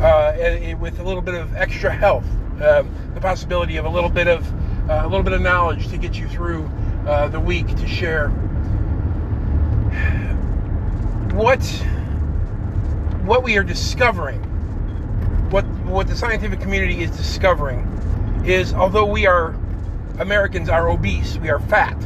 uh, 0.00 0.32
with 0.78 0.98
a 1.00 1.02
little 1.02 1.22
bit 1.22 1.34
of 1.34 1.54
extra 1.54 1.90
health, 1.90 2.24
um, 2.62 2.92
the 3.14 3.20
possibility 3.20 3.76
of 3.76 3.84
a 3.84 3.88
little 3.88 4.10
bit 4.10 4.28
of 4.28 4.46
uh, 4.90 5.02
a 5.02 5.08
little 5.08 5.22
bit 5.22 5.32
of 5.32 5.40
knowledge 5.40 5.88
to 5.88 5.98
get 5.98 6.18
you 6.18 6.26
through 6.28 6.70
uh, 7.06 7.28
the 7.28 7.40
week 7.40 7.66
to 7.76 7.86
share. 7.86 8.28
What 11.34 11.62
what 13.24 13.42
we 13.42 13.56
are 13.58 13.64
discovering, 13.64 14.40
what 15.50 15.66
what 15.84 16.08
the 16.08 16.16
scientific 16.16 16.60
community 16.60 17.02
is 17.02 17.10
discovering, 17.10 18.42
is 18.44 18.72
although 18.72 19.06
we 19.06 19.26
are 19.26 19.54
Americans 20.18 20.68
are 20.68 20.88
obese, 20.88 21.38
we 21.38 21.48
are 21.50 21.60
fat, 21.60 21.96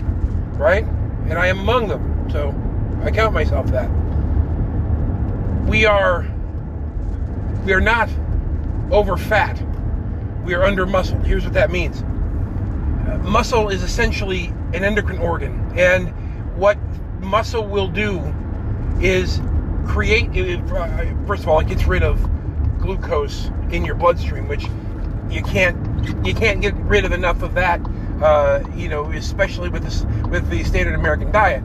right? 0.58 0.84
And 1.28 1.34
I 1.34 1.46
am 1.46 1.60
among 1.60 1.88
them, 1.88 2.28
so 2.30 2.54
I 3.02 3.10
count 3.10 3.34
myself 3.34 3.66
that. 3.68 3.90
We 5.66 5.86
are 5.86 6.26
we 7.64 7.72
are 7.72 7.80
not 7.80 8.10
over 8.90 9.16
fat. 9.16 9.62
We 10.44 10.54
are 10.54 10.64
under 10.64 10.86
muscled. 10.86 11.24
Here's 11.24 11.44
what 11.44 11.52
that 11.54 11.70
means. 11.70 12.02
Uh, 12.02 13.18
muscle 13.22 13.68
is 13.68 13.82
essentially 13.82 14.46
an 14.74 14.84
endocrine 14.84 15.18
organ, 15.18 15.72
and 15.76 16.08
what 16.56 16.76
muscle 17.20 17.66
will 17.66 17.88
do 17.88 18.20
is 19.00 19.40
create. 19.86 20.30
Uh, 20.30 21.26
first 21.26 21.44
of 21.44 21.48
all, 21.48 21.60
it 21.60 21.68
gets 21.68 21.86
rid 21.86 22.02
of 22.02 22.20
glucose 22.78 23.50
in 23.70 23.84
your 23.84 23.94
bloodstream, 23.94 24.48
which 24.48 24.66
you 25.30 25.42
can't 25.42 26.26
you 26.26 26.34
can't 26.34 26.60
get 26.60 26.74
rid 26.74 27.04
of 27.04 27.12
enough 27.12 27.42
of 27.42 27.54
that. 27.54 27.80
Uh, 28.20 28.62
you 28.76 28.88
know, 28.88 29.10
especially 29.12 29.68
with 29.68 29.82
this 29.82 30.04
with 30.28 30.48
the 30.48 30.62
standard 30.64 30.94
American 30.94 31.30
diet. 31.32 31.62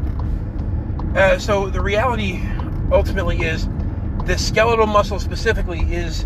Uh, 1.16 1.38
so 1.38 1.70
the 1.70 1.82
reality 1.82 2.42
ultimately 2.92 3.42
is 3.42 3.68
the 4.26 4.38
skeletal 4.38 4.86
muscle 4.86 5.20
specifically 5.20 5.80
is 5.94 6.26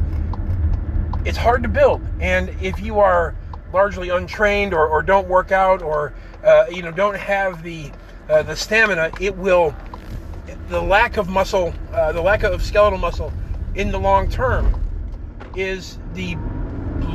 it's 1.23 1.37
hard 1.37 1.61
to 1.63 1.69
build 1.69 2.01
and 2.19 2.49
if 2.61 2.79
you 2.81 2.99
are 2.99 3.35
largely 3.73 4.09
untrained 4.09 4.73
or, 4.73 4.87
or 4.87 5.01
don't 5.03 5.27
work 5.27 5.51
out 5.51 5.81
or 5.81 6.13
uh, 6.43 6.65
you 6.71 6.81
know 6.81 6.91
don't 6.91 7.15
have 7.15 7.61
the 7.63 7.91
uh, 8.29 8.41
the 8.43 8.55
stamina 8.55 9.11
it 9.19 9.35
will 9.37 9.75
the 10.69 10.81
lack 10.81 11.17
of 11.17 11.29
muscle 11.29 11.73
uh, 11.93 12.11
the 12.11 12.21
lack 12.21 12.43
of 12.43 12.63
skeletal 12.63 12.97
muscle 12.97 13.31
in 13.75 13.91
the 13.91 13.99
long 13.99 14.29
term 14.29 14.81
is 15.55 15.99
the 16.13 16.35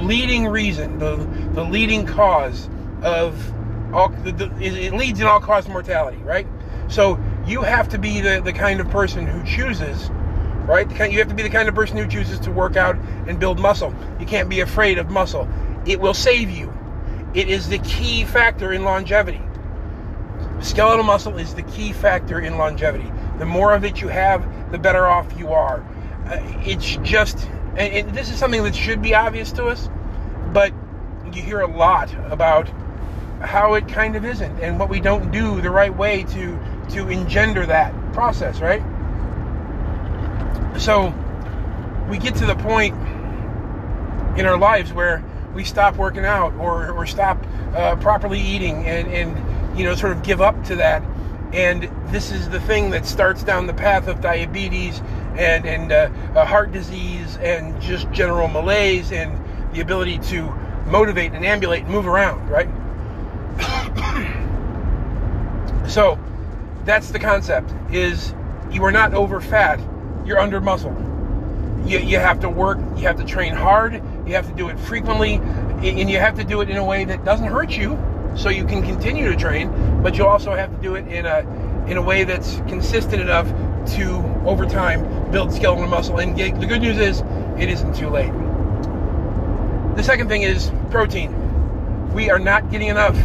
leading 0.03 0.47
reason 0.47 0.99
the, 0.99 1.17
the 1.53 1.65
leading 1.65 2.07
cause 2.07 2.69
of 3.03 3.53
all 3.95 4.09
the, 4.09 4.33
the, 4.33 4.51
it 4.61 4.93
leads 4.95 5.21
in 5.21 5.27
all 5.27 5.41
cause 5.41 5.69
mortality 5.69 6.19
right 6.19 6.47
so 6.89 7.19
you 7.47 7.63
have 7.63 7.89
to 7.89 7.99
be 7.99 8.21
the, 8.21 8.41
the 8.45 8.53
kind 8.53 8.81
of 8.81 8.89
person 8.91 9.27
who 9.27 9.45
chooses 9.45 10.11
right? 10.67 10.89
Kind, 10.91 11.13
You 11.13 11.21
have 11.21 11.29
to 11.29 11.35
be 11.35 11.43
the 11.43 11.51
kind 11.51 11.69
of 11.69 11.75
person 11.75 11.97
who 11.97 12.07
chooses 12.07 12.41
to 12.41 12.51
work 12.51 12.77
out 12.77 12.97
and 13.27 13.39
build 13.39 13.59
muscle. 13.59 13.95
You 14.19 14.27
can't 14.27 14.49
be 14.49 14.61
afraid 14.61 14.99
of 14.99 15.11
muscle. 15.11 15.49
It 15.87 16.01
will 16.01 16.15
save 16.15 16.51
you. 16.51 16.73
It 17.35 17.49
is 17.49 17.69
the 17.69 17.79
key 17.79 18.25
factor 18.25 18.73
in 18.73 18.83
longevity. 18.83 19.41
Skeletal 20.61 21.05
muscle 21.05 21.39
is 21.39 21.55
the 21.55 21.63
key 21.63 21.93
factor 21.93 22.41
in 22.41 22.59
longevity. 22.59 23.11
The 23.39 23.47
more 23.47 23.75
of 23.75 23.85
it 23.85 24.01
you 24.01 24.09
have, 24.09 24.73
the 24.73 24.79
better 24.79 25.07
off 25.07 25.39
you 25.39 25.53
are. 25.53 25.87
Uh, 26.27 26.39
it's 26.65 26.97
just, 27.03 27.49
and, 27.77 27.93
and 27.93 28.15
this 28.17 28.31
is 28.31 28.39
something 28.39 28.63
that 28.65 28.75
should 28.75 29.03
be 29.03 29.15
obvious 29.15 29.53
to 29.53 29.67
us, 29.67 29.89
but 30.53 30.73
you 31.33 31.43
hear 31.43 31.61
a 31.61 31.67
lot 31.67 32.13
about 32.31 32.69
how 33.41 33.75
it 33.75 33.87
kind 33.89 34.17
of 34.17 34.25
isn't 34.25 34.61
and 34.61 34.79
what 34.79 34.89
we 34.89 35.01
don't 35.01 35.31
do 35.31 35.61
the 35.61 35.71
right 35.71 35.95
way 35.95 36.25
to 36.25 36.59
to 36.91 37.09
engender 37.09 37.67
that 37.67 37.93
process, 38.13 38.61
right? 38.61 38.83
So 40.79 41.13
we 42.09 42.19
get 42.19 42.35
to 42.37 42.47
the 42.47 42.55
point 42.55 42.95
in 44.39 44.47
our 44.47 44.59
lives 44.59 44.93
where 44.93 45.25
we 45.55 45.65
stop 45.65 45.97
working 45.97 46.25
out 46.25 46.55
or, 46.55 46.91
or 46.91 47.07
stop 47.07 47.45
uh, 47.75 47.97
properly 47.97 48.41
eating 48.41 48.87
and, 48.87 49.09
and, 49.09 49.79
you 49.79 49.85
know, 49.85 49.95
sort 49.95 50.13
of 50.13 50.23
give 50.23 50.41
up 50.41 50.63
to 50.65 50.77
that. 50.77 51.03
And 51.53 51.91
this 52.09 52.31
is 52.31 52.49
the 52.51 52.61
thing 52.61 52.91
that 52.91 53.07
starts 53.07 53.43
down 53.43 53.67
the 53.67 53.75
path 53.75 54.09
of 54.09 54.21
diabetes 54.21 55.01
and, 55.37 55.65
and 55.65 55.93
uh, 55.93 56.11
uh, 56.35 56.45
heart 56.45 56.73
disease 56.73 57.39
and 57.39 57.81
just 57.81 58.11
general 58.11 58.49
malaise 58.49 59.13
and 59.13 59.43
the 59.75 59.81
ability 59.81 60.19
to 60.19 60.43
motivate 60.87 61.33
and 61.33 61.45
ambulate 61.45 61.85
and 61.85 61.91
move 61.91 62.07
around, 62.07 62.49
right? 62.51 62.69
so 65.89 66.19
that's 66.85 67.11
the 67.11 67.19
concept 67.19 67.73
is 67.93 68.35
you 68.71 68.85
are 68.85 68.93
not 68.93 69.15
over 69.15 69.41
fat 69.41 69.81
you're 70.27 70.41
under 70.41 70.61
muscle. 70.61 70.95
You, 71.87 72.01
you 72.01 72.19
have 72.19 72.41
to 72.41 72.49
work, 72.51 72.79
you 72.97 73.05
have 73.05 73.17
to 73.19 73.25
train 73.25 73.55
hard, 73.55 73.95
you 74.27 74.35
have 74.35 74.49
to 74.49 74.55
do 74.55 74.69
it 74.69 74.79
frequently, 74.81 75.35
and 75.35 76.11
you 76.11 76.19
have 76.19 76.35
to 76.37 76.45
do 76.45 76.61
it 76.61 76.69
in 76.69 76.77
a 76.77 76.85
way 76.85 77.05
that 77.05 77.25
doesn't 77.25 77.47
hurt 77.47 77.77
you 77.77 77.97
so 78.37 78.49
you 78.49 78.65
can 78.67 78.83
continue 78.83 79.31
to 79.31 79.37
train, 79.37 80.03
but 80.03 80.19
you 80.19 80.27
also 80.27 80.53
have 80.53 80.75
to 80.75 80.83
do 80.83 80.97
it 80.97 81.07
in 81.07 81.25
a 81.25 81.47
in 81.87 81.97
a 81.97 82.03
way 82.03 82.25
that's 82.25 82.57
consistent 82.67 83.23
enough 83.23 83.47
to 83.87 84.17
over 84.45 84.67
time 84.67 85.31
build 85.31 85.53
skeletal 85.53 85.87
muscle. 85.87 86.19
And 86.19 86.37
the 86.37 86.67
good 86.67 86.83
news 86.83 86.99
is 86.99 87.21
it 87.57 87.69
isn't 87.69 87.95
too 87.95 88.09
late. 88.09 88.33
The 89.97 90.03
second 90.03 90.29
thing 90.29 90.43
is 90.43 90.73
protein. 90.91 92.13
We 92.13 92.29
are 92.29 92.41
not 92.41 92.69
getting 92.73 92.89
enough. 92.89 93.17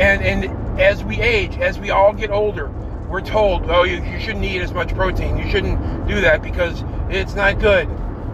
And 0.00 0.22
and 0.22 0.80
as 0.80 1.04
we 1.04 1.20
age, 1.20 1.56
as 1.58 1.78
we 1.78 1.90
all 1.90 2.12
get 2.12 2.30
older, 2.30 2.68
we're 3.08 3.20
told, 3.20 3.70
oh, 3.70 3.84
you, 3.84 4.02
you 4.02 4.18
shouldn't 4.18 4.44
eat 4.44 4.60
as 4.60 4.72
much 4.72 4.94
protein. 4.94 5.36
You 5.36 5.48
shouldn't 5.48 6.08
do 6.08 6.20
that 6.20 6.42
because 6.42 6.82
it's 7.08 7.34
not 7.34 7.60
good. 7.60 7.88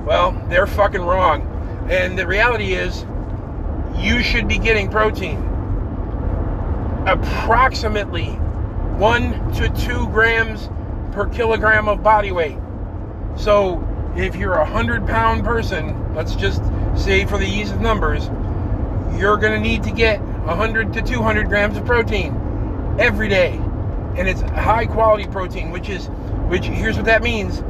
Well, 0.07 0.33
they're 0.49 0.67
fucking 0.67 1.03
wrong. 1.03 1.47
And 1.91 2.19
the 2.19 2.27
reality 2.27 2.73
is, 2.75 3.05
you 3.99 4.23
should 4.23 4.49
be 4.49 4.59
getting 4.59 4.91
protein. 4.91 5.37
Approximately 7.07 8.31
one 8.97 9.53
to 9.55 9.69
two 9.71 10.07
grams 10.09 10.69
per 11.13 11.27
kilogram 11.29 11.89
of 11.89 12.03
body 12.03 12.33
weight. 12.33 12.59
So 13.37 13.87
if 14.17 14.37
you're 14.37 14.55
a 14.55 14.65
hundred 14.65 15.07
pound 15.07 15.45
person, 15.45 16.15
let's 16.15 16.35
just 16.35 16.63
say 16.97 17.25
for 17.25 17.39
the 17.39 17.47
ease 17.47 17.71
of 17.71 17.81
numbers, 17.81 18.29
you're 19.19 19.37
going 19.37 19.53
to 19.53 19.61
need 19.61 19.83
to 19.83 19.91
get 19.91 20.21
100 20.47 20.93
to 20.95 21.03
200 21.03 21.49
grams 21.49 21.77
of 21.77 21.85
protein 21.85 22.35
every 22.99 23.29
day 23.29 23.61
and 24.17 24.29
it's 24.29 24.41
high 24.41 24.87
quality 24.87 25.27
protein, 25.27 25.71
which 25.71 25.89
is, 25.89 26.07
which 26.49 26.67
here's 26.67 26.97
what 26.97 27.07
that 27.07 27.23
means 27.23 27.63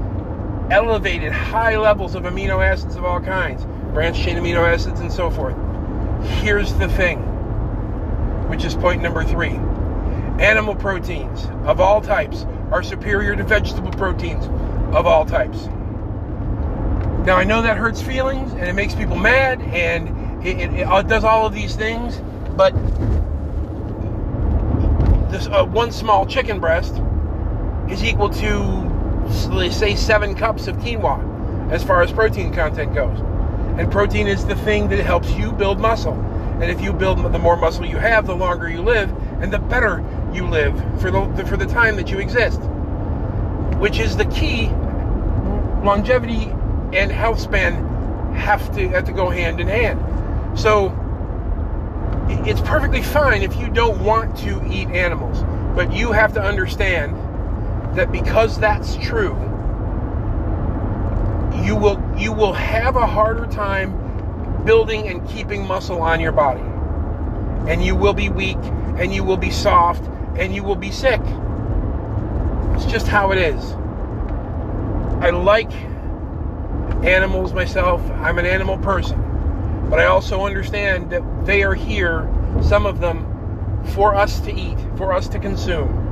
elevated 0.70 1.33
high 1.33 1.76
levels 1.76 2.14
of 2.14 2.22
amino 2.22 2.64
acids 2.64 2.96
of 2.96 3.04
all 3.04 3.20
kinds, 3.20 3.64
branched 3.92 4.22
chain 4.22 4.37
amino 4.37 4.66
acids, 4.66 5.00
and 5.00 5.12
so 5.12 5.30
forth. 5.30 5.56
Here's 6.42 6.72
the 6.74 6.88
thing, 6.88 7.18
which 8.48 8.64
is 8.64 8.74
point 8.74 9.02
number 9.02 9.24
three 9.24 9.59
animal 10.40 10.74
proteins 10.74 11.46
of 11.64 11.80
all 11.80 12.00
types 12.00 12.46
are 12.72 12.83
superior 12.83 13.37
to 13.37 13.44
vegetable 13.44 13.90
proteins 13.90 14.46
of 14.94 15.06
all 15.06 15.26
types. 15.26 15.66
Now, 17.26 17.37
I 17.37 17.44
know 17.44 17.61
that 17.61 17.76
hurts 17.76 18.00
feelings 18.00 18.52
and 18.52 18.62
it 18.62 18.72
makes 18.72 18.94
people 18.94 19.16
mad 19.16 19.61
and 19.61 20.46
it, 20.46 20.59
it, 20.59 20.72
it 20.72 21.06
does 21.09 21.24
all 21.24 21.46
of 21.46 21.52
these 21.52 21.76
things, 21.76 22.22
but 22.61 22.75
this 25.31 25.46
uh, 25.46 25.64
one 25.64 25.90
small 25.90 26.27
chicken 26.27 26.61
breast 26.61 27.01
is 27.88 28.05
equal 28.05 28.29
to 28.29 29.70
say 29.70 29.96
seven 29.96 30.35
cups 30.35 30.66
of 30.66 30.77
quinoa 30.77 31.73
as 31.73 31.83
far 31.83 32.03
as 32.03 32.12
protein 32.12 32.53
content 32.53 32.92
goes. 32.92 33.18
And 33.79 33.90
protein 33.90 34.27
is 34.27 34.44
the 34.44 34.57
thing 34.57 34.90
that 34.90 35.03
helps 35.03 35.31
you 35.31 35.53
build 35.53 35.81
muscle. 35.81 36.12
And 36.61 36.64
if 36.64 36.83
you 36.83 36.92
build 36.92 37.33
the 37.33 37.38
more 37.38 37.57
muscle 37.57 37.87
you 37.87 37.96
have 37.96 38.27
the 38.27 38.37
longer 38.37 38.68
you 38.68 38.83
live 38.83 39.11
and 39.40 39.51
the 39.51 39.59
better 39.59 40.05
you 40.31 40.46
live 40.46 40.77
for 41.01 41.11
the 41.11 41.46
for 41.46 41.57
the 41.57 41.64
time 41.64 41.96
that 41.96 42.11
you 42.11 42.18
exist. 42.18 42.61
Which 43.81 43.99
is 43.99 44.18
the 44.18 44.27
key. 44.27 44.66
Longevity 45.83 46.53
and 46.92 47.11
health 47.11 47.40
span 47.40 48.35
have 48.35 48.70
to 48.75 48.87
have 48.90 49.07
to 49.07 49.12
go 49.12 49.31
hand 49.31 49.61
in 49.61 49.66
hand. 49.66 49.99
So 50.61 50.94
it's 52.49 52.61
perfectly 52.61 53.03
fine 53.03 53.43
if 53.43 53.57
you 53.57 53.69
don't 53.69 54.03
want 54.03 54.37
to 54.38 54.64
eat 54.71 54.88
animals, 54.88 55.43
but 55.75 55.93
you 55.93 56.12
have 56.12 56.33
to 56.35 56.43
understand 56.43 57.16
that 57.97 58.12
because 58.12 58.59
that's 58.59 58.97
true, 58.97 59.35
you 61.64 61.77
will 61.77 62.01
you 62.16 62.33
will 62.33 62.53
have 62.53 62.97
a 62.97 63.07
harder 63.07 63.47
time 63.47 64.64
building 64.64 65.09
and 65.09 65.29
keeping 65.29 65.66
muscle 65.66 66.01
on 66.01 66.21
your 66.21 66.33
body. 66.33 66.62
And 67.71 67.85
you 67.85 67.95
will 67.95 68.14
be 68.14 68.29
weak, 68.29 68.59
and 68.97 69.14
you 69.14 69.23
will 69.23 69.37
be 69.37 69.51
soft, 69.51 70.05
and 70.37 70.55
you 70.55 70.62
will 70.62 70.77
be 70.77 70.90
sick. 70.90 71.21
It's 72.75 72.87
just 72.87 73.07
how 73.07 73.33
it 73.33 73.38
is. 73.38 73.73
I 75.23 75.31
like 75.31 75.73
animals 77.05 77.53
myself. 77.53 78.01
I'm 78.12 78.38
an 78.38 78.47
animal 78.47 78.79
person. 78.79 79.30
But 79.90 79.98
I 79.98 80.07
also 80.07 80.46
understand 80.46 81.11
that 81.11 81.22
they 81.44 81.64
are 81.64 81.74
here, 81.74 82.31
some 82.62 82.87
of 82.87 83.00
them, 83.00 83.26
for 83.94 84.14
us 84.14 84.40
to 84.42 84.55
eat, 84.55 84.79
for 84.96 85.12
us 85.12 85.29
to 85.29 85.38
consume. 85.38 86.09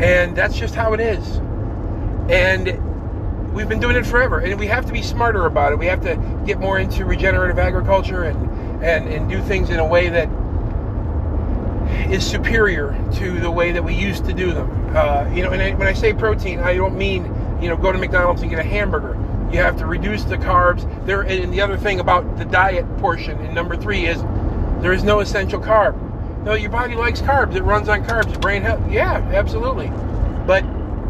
And 0.00 0.34
that's 0.34 0.56
just 0.56 0.74
how 0.74 0.94
it 0.94 1.00
is. 1.00 1.36
And 2.30 3.52
we've 3.52 3.68
been 3.68 3.80
doing 3.80 3.96
it 3.96 4.06
forever. 4.06 4.38
And 4.38 4.58
we 4.58 4.66
have 4.66 4.86
to 4.86 4.92
be 4.92 5.02
smarter 5.02 5.44
about 5.46 5.72
it. 5.72 5.78
We 5.78 5.86
have 5.86 6.02
to 6.02 6.16
get 6.46 6.58
more 6.58 6.78
into 6.78 7.04
regenerative 7.04 7.58
agriculture 7.58 8.24
and, 8.24 8.82
and, 8.82 9.08
and 9.08 9.28
do 9.28 9.42
things 9.42 9.68
in 9.70 9.78
a 9.78 9.86
way 9.86 10.08
that 10.08 10.28
is 12.10 12.24
superior 12.24 12.96
to 13.14 13.38
the 13.40 13.50
way 13.50 13.72
that 13.72 13.82
we 13.82 13.94
used 13.94 14.24
to 14.26 14.32
do 14.32 14.52
them. 14.52 14.96
Uh, 14.96 15.28
you 15.34 15.42
know, 15.42 15.50
and 15.50 15.60
I, 15.60 15.74
when 15.74 15.88
I 15.88 15.92
say 15.92 16.12
protein, 16.12 16.60
I 16.60 16.74
don't 16.74 16.96
mean 16.96 17.24
you 17.60 17.68
know 17.68 17.76
go 17.76 17.92
to 17.92 17.98
McDonald's 17.98 18.42
and 18.42 18.50
get 18.50 18.58
a 18.58 18.62
hamburger. 18.62 19.14
You 19.50 19.58
have 19.58 19.78
to 19.78 19.86
reduce 19.86 20.24
the 20.24 20.36
carbs. 20.36 20.84
There, 21.06 21.22
and 21.22 21.52
the 21.52 21.60
other 21.60 21.76
thing 21.76 22.00
about 22.00 22.36
the 22.36 22.44
diet 22.44 22.86
portion 22.98 23.38
in 23.40 23.54
number 23.54 23.76
three 23.76 24.06
is 24.06 24.22
there 24.82 24.92
is 24.92 25.02
no 25.02 25.20
essential 25.20 25.60
carb. 25.60 25.96
No, 26.44 26.54
your 26.54 26.70
body 26.70 26.94
likes 26.94 27.20
carbs. 27.20 27.56
It 27.56 27.62
runs 27.62 27.88
on 27.88 28.04
carbs. 28.04 28.30
Your 28.30 28.40
brain 28.40 28.62
health. 28.62 28.80
Yeah, 28.90 29.16
absolutely. 29.32 29.88
But 30.46 30.64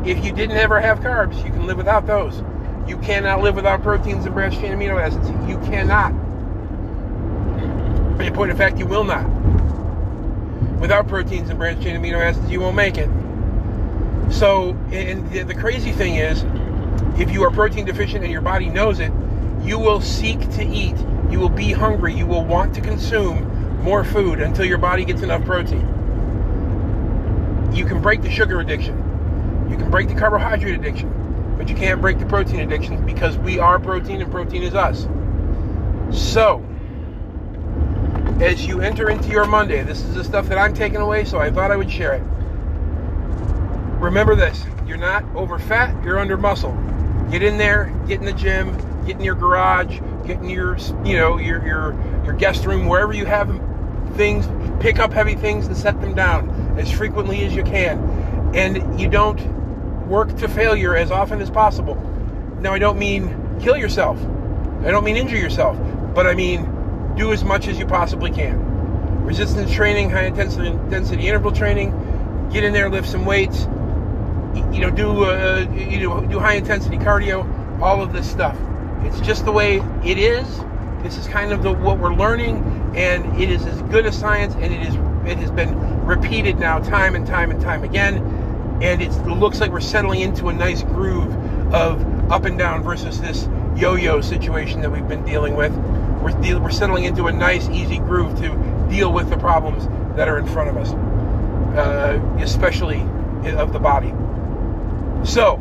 if 0.06 0.24
you 0.24 0.32
didn't 0.32 0.56
ever 0.56 0.80
have 0.80 1.00
carbs, 1.00 1.36
you 1.44 1.50
can 1.50 1.66
live 1.66 1.76
without 1.76 2.06
those. 2.06 2.42
You 2.88 2.96
cannot 2.98 3.42
live 3.42 3.56
without 3.56 3.82
proteins 3.82 4.24
and 4.24 4.34
branched 4.34 4.60
chain 4.60 4.72
amino 4.72 5.00
acids. 5.00 5.28
You 5.48 5.58
cannot. 5.68 6.12
In 8.20 8.32
point 8.34 8.50
of 8.50 8.56
fact, 8.56 8.78
you 8.78 8.86
will 8.86 9.04
not. 9.04 9.28
Without 10.80 11.08
proteins 11.08 11.50
and 11.50 11.58
branched 11.58 11.82
chain 11.82 11.96
amino 12.00 12.20
acids, 12.20 12.48
you 12.50 12.60
won't 12.60 12.76
make 12.76 12.96
it. 12.96 13.10
So, 14.30 14.76
and 14.92 15.30
the 15.30 15.54
crazy 15.54 15.92
thing 15.92 16.16
is, 16.16 16.44
if 17.18 17.32
you 17.32 17.42
are 17.44 17.50
protein 17.50 17.84
deficient 17.84 18.22
and 18.22 18.32
your 18.32 18.40
body 18.40 18.68
knows 18.68 19.00
it, 19.00 19.12
you 19.62 19.78
will 19.78 20.00
seek 20.00 20.40
to 20.52 20.64
eat. 20.64 20.96
You 21.30 21.40
will 21.40 21.48
be 21.48 21.72
hungry. 21.72 22.14
You 22.14 22.26
will 22.26 22.44
want 22.44 22.74
to 22.76 22.80
consume 22.80 23.82
more 23.82 24.04
food 24.04 24.40
until 24.40 24.64
your 24.64 24.78
body 24.78 25.04
gets 25.04 25.22
enough 25.22 25.44
protein. 25.44 25.86
You 27.72 27.84
can 27.84 28.00
break 28.00 28.22
the 28.22 28.30
sugar 28.30 28.60
addiction. 28.60 28.96
You 29.70 29.76
can 29.76 29.90
break 29.90 30.08
the 30.08 30.14
carbohydrate 30.14 30.74
addiction. 30.74 31.56
But 31.58 31.68
you 31.68 31.74
can't 31.74 32.00
break 32.00 32.18
the 32.18 32.26
protein 32.26 32.60
addiction 32.60 33.04
because 33.04 33.36
we 33.38 33.58
are 33.58 33.80
protein 33.80 34.22
and 34.22 34.30
protein 34.30 34.62
is 34.62 34.74
us. 34.74 35.08
So, 36.10 36.64
as 38.40 38.64
you 38.64 38.80
enter 38.80 39.10
into 39.10 39.28
your 39.28 39.44
Monday, 39.44 39.82
this 39.82 40.00
is 40.00 40.14
the 40.14 40.22
stuff 40.22 40.48
that 40.48 40.56
I'm 40.56 40.72
taking 40.72 41.00
away, 41.00 41.24
so 41.24 41.38
I 41.38 41.50
thought 41.50 41.72
I 41.72 41.76
would 41.76 41.90
share 41.90 42.14
it. 42.14 42.22
Remember 44.00 44.36
this 44.36 44.64
you're 44.86 44.96
not 44.96 45.24
over 45.34 45.58
fat, 45.58 46.02
you're 46.04 46.18
under 46.18 46.36
muscle. 46.36 46.72
Get 47.30 47.42
in 47.42 47.58
there, 47.58 47.92
get 48.06 48.20
in 48.20 48.24
the 48.24 48.32
gym, 48.32 48.74
get 49.04 49.16
in 49.16 49.22
your 49.22 49.34
garage, 49.34 50.00
get 50.26 50.38
in 50.38 50.48
your 50.48 50.78
you 51.04 51.16
know 51.16 51.38
your 51.38 51.64
your 51.64 52.24
your 52.24 52.32
guest 52.34 52.64
room, 52.64 52.86
wherever 52.86 53.12
you 53.12 53.26
have 53.26 53.48
things, 54.16 54.48
pick 54.80 54.98
up 54.98 55.12
heavy 55.12 55.34
things 55.34 55.66
and 55.66 55.76
set 55.76 56.00
them 56.00 56.14
down 56.14 56.48
as 56.78 56.90
frequently 56.90 57.44
as 57.44 57.54
you 57.54 57.62
can. 57.62 57.98
And 58.54 58.98
you 58.98 59.08
don't 59.08 59.38
work 60.08 60.34
to 60.38 60.48
failure 60.48 60.96
as 60.96 61.10
often 61.10 61.40
as 61.42 61.50
possible. 61.50 61.96
Now 62.60 62.72
I 62.72 62.78
don't 62.78 62.98
mean 62.98 63.58
kill 63.60 63.76
yourself. 63.76 64.18
I 64.84 64.90
don't 64.90 65.04
mean 65.04 65.16
injure 65.16 65.36
yourself, 65.36 65.76
but 66.14 66.26
I 66.26 66.34
mean 66.34 67.14
do 67.16 67.32
as 67.32 67.44
much 67.44 67.68
as 67.68 67.78
you 67.78 67.86
possibly 67.86 68.30
can. 68.30 69.24
Resistance 69.24 69.70
training, 69.70 70.08
high 70.08 70.26
intensity, 70.26 70.68
intensity 70.68 71.28
interval 71.28 71.52
training, 71.52 72.48
get 72.50 72.64
in 72.64 72.72
there, 72.72 72.88
lift 72.88 73.08
some 73.08 73.26
weights, 73.26 73.66
you 74.72 74.80
know, 74.80 74.90
do 74.90 75.24
uh, 75.24 75.66
you 75.74 76.00
know 76.00 76.20
do 76.22 76.38
high 76.38 76.54
intensity 76.54 76.96
cardio, 76.96 77.80
all 77.80 78.02
of 78.02 78.12
this 78.12 78.28
stuff. 78.30 78.56
It's 79.02 79.20
just 79.20 79.44
the 79.44 79.52
way 79.52 79.78
it 80.04 80.18
is. 80.18 80.46
This 81.02 81.16
is 81.16 81.28
kind 81.28 81.52
of 81.52 81.62
the 81.62 81.72
what 81.72 81.98
we're 81.98 82.14
learning, 82.14 82.92
and 82.96 83.40
it 83.40 83.50
is 83.50 83.64
as 83.66 83.80
good 83.82 84.06
as 84.06 84.18
science, 84.18 84.54
and 84.54 84.72
it 84.72 84.82
is 84.86 84.94
it 85.30 85.38
has 85.38 85.50
been 85.50 86.06
repeated 86.06 86.58
now 86.58 86.78
time 86.78 87.14
and 87.14 87.26
time 87.26 87.50
and 87.50 87.60
time 87.60 87.84
again, 87.84 88.18
and 88.82 89.02
it 89.02 89.12
looks 89.26 89.60
like 89.60 89.70
we're 89.70 89.80
settling 89.80 90.20
into 90.20 90.48
a 90.48 90.52
nice 90.52 90.82
groove 90.82 91.32
of 91.72 92.32
up 92.32 92.44
and 92.44 92.58
down 92.58 92.82
versus 92.82 93.20
this 93.20 93.48
yo-yo 93.76 94.20
situation 94.20 94.80
that 94.80 94.90
we've 94.90 95.08
been 95.08 95.24
dealing 95.24 95.54
with. 95.54 95.72
We're 96.22 96.32
deal, 96.40 96.60
we're 96.60 96.70
settling 96.70 97.04
into 97.04 97.26
a 97.26 97.32
nice, 97.32 97.68
easy 97.68 97.98
groove 97.98 98.38
to 98.40 98.48
deal 98.90 99.12
with 99.12 99.30
the 99.30 99.36
problems 99.36 99.86
that 100.16 100.28
are 100.28 100.38
in 100.38 100.46
front 100.46 100.70
of 100.70 100.76
us, 100.76 100.92
uh, 101.76 102.20
especially 102.40 103.00
of 103.56 103.72
the 103.72 103.78
body. 103.78 104.12
So, 105.24 105.56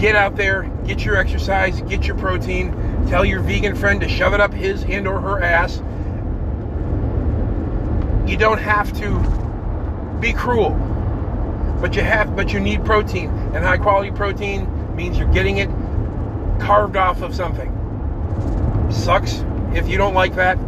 get 0.00 0.16
out 0.16 0.36
there, 0.36 0.64
get 0.86 1.04
your 1.04 1.16
exercise, 1.16 1.80
get 1.82 2.06
your 2.06 2.16
protein. 2.16 2.72
Tell 3.08 3.24
your 3.24 3.40
vegan 3.40 3.76
friend 3.76 4.00
to 4.00 4.08
shove 4.08 4.32
it 4.32 4.40
up 4.40 4.52
his 4.52 4.84
and 4.84 5.06
or 5.06 5.20
her 5.20 5.42
ass. 5.42 5.82
You 8.28 8.36
don't 8.36 8.58
have 8.58 8.92
to 8.98 10.18
be 10.20 10.32
cruel, 10.32 10.70
but 11.80 11.94
you 11.94 12.02
have, 12.02 12.34
but 12.34 12.52
you 12.52 12.60
need 12.60 12.84
protein, 12.84 13.28
and 13.54 13.64
high 13.64 13.78
quality 13.78 14.10
protein 14.10 14.96
means 14.96 15.18
you're 15.18 15.32
getting 15.32 15.58
it 15.58 15.68
carved 16.60 16.96
off 16.96 17.22
of 17.22 17.34
something. 17.34 17.70
Sucks 18.90 19.44
if 19.74 19.88
you 19.88 19.98
don't 19.98 20.14
like 20.14 20.34
that. 20.36 20.58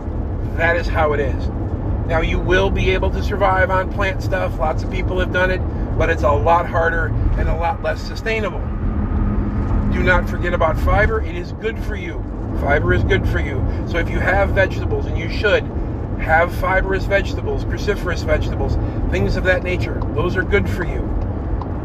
That 0.57 0.77
is 0.77 0.87
how 0.87 1.13
it 1.13 1.21
is. 1.21 1.49
Now 2.07 2.21
you 2.21 2.39
will 2.39 2.71
be 2.71 2.91
able 2.91 3.11
to 3.11 3.23
survive 3.23 3.71
on 3.71 3.93
plant 3.93 4.23
stuff. 4.23 4.59
Lots 4.59 4.83
of 4.83 4.91
people 4.91 5.19
have 5.21 5.33
done 5.33 5.51
it 5.51 5.61
but 5.97 6.11
it's 6.11 6.23
a 6.23 6.33
lot 6.33 6.67
harder 6.67 7.07
and 7.39 7.49
a 7.49 7.57
lot 7.57 7.83
less 7.83 8.01
sustainable. 8.01 8.61
Do 9.93 10.03
not 10.03 10.29
forget 10.29 10.55
about 10.55 10.79
fiber. 10.79 11.21
It 11.21 11.37
is 11.37 11.53
good 11.53 11.79
for 11.85 11.97
you. 11.97 12.23
Fiber 12.61 12.95
is 12.95 13.05
good 13.05 13.29
for 13.29 13.39
you. 13.39 13.65
So 13.89 13.99
if 13.99 14.11
you 14.11 14.19
have 14.19 14.51
vegetables, 14.51 15.07
and 15.07 15.19
you 15.19 15.29
should, 15.29 15.65
have 16.19 16.55
fibrous 16.57 17.05
vegetables, 17.05 17.65
cruciferous 17.65 18.25
vegetables, 18.25 18.77
things 19.11 19.37
of 19.37 19.45
that 19.45 19.63
nature. 19.63 20.01
Those 20.15 20.37
are 20.37 20.43
good 20.43 20.69
for 20.69 20.85
you. 20.85 21.01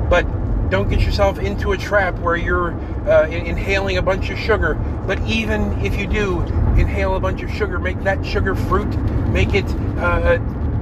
But 0.09 0.23
don't 0.69 0.89
get 0.89 1.01
yourself 1.01 1.39
into 1.39 1.71
a 1.71 1.77
trap 1.77 2.17
where 2.19 2.35
you're 2.35 2.73
uh, 3.07 3.27
inhaling 3.27 3.97
a 3.97 4.01
bunch 4.01 4.29
of 4.29 4.37
sugar. 4.37 4.75
But 5.05 5.19
even 5.21 5.73
if 5.83 5.99
you 5.99 6.07
do 6.07 6.41
inhale 6.77 7.15
a 7.15 7.19
bunch 7.19 7.41
of 7.41 7.51
sugar, 7.51 7.79
make 7.79 8.01
that 8.03 8.25
sugar 8.25 8.55
fruit, 8.55 8.95
make 9.29 9.53
it 9.53 9.65
uh, 9.97 10.37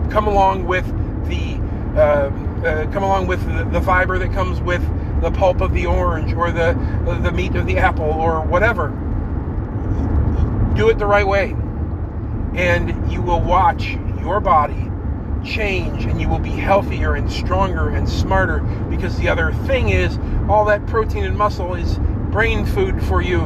come 0.10 0.28
along 0.28 0.66
with 0.66 0.86
the 1.28 1.56
uh, 2.00 2.30
uh, 2.66 2.90
come 2.92 3.04
along 3.04 3.28
with 3.28 3.46
the, 3.46 3.64
the, 3.66 3.82
fiber 3.82 4.18
that 4.18 4.34
comes 4.34 4.60
with 4.62 4.82
the 5.22 5.32
pulp 5.32 5.62
of 5.62 5.74
the 5.74 5.86
orange 5.86 6.34
or 6.34 6.52
the 6.52 6.74
the 7.22 7.32
meat 7.32 7.56
of 7.56 7.68
the 7.68 7.78
apple 7.78 8.06
or 8.06 8.42
whatever. 8.42 8.90
Do 10.76 10.90
it 10.90 10.98
the 10.98 11.06
right 11.06 11.28
way, 11.28 11.56
and 12.56 13.12
you 13.12 13.22
will 13.22 13.42
watch 13.42 13.98
your 14.20 14.40
body 14.40 14.90
change, 15.46 16.06
and 16.06 16.20
you 16.20 16.28
will 16.28 16.40
be 16.40 16.50
healthier 16.50 17.16
and 17.16 17.32
stronger 17.32 17.90
and 17.90 18.10
smarter. 18.10 18.60
Because 18.90 19.18
the 19.18 19.30
other 19.30 19.54
thing 19.66 19.90
is, 19.90 20.18
all 20.50 20.66
that 20.66 20.86
protein 20.88 21.26
and 21.26 21.38
muscle 21.38 21.76
is 21.76 22.00
brain 22.32 22.66
food 22.66 23.04
for 23.04 23.22
you. 23.22 23.42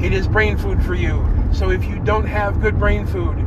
It 0.00 0.12
is 0.12 0.28
brain 0.28 0.56
food 0.56 0.82
for 0.82 0.94
you. 0.94 1.28
So 1.52 1.70
if 1.70 1.84
you 1.84 1.98
don't 2.00 2.26
have 2.26 2.60
good 2.60 2.78
brain 2.78 3.06
food, 3.06 3.38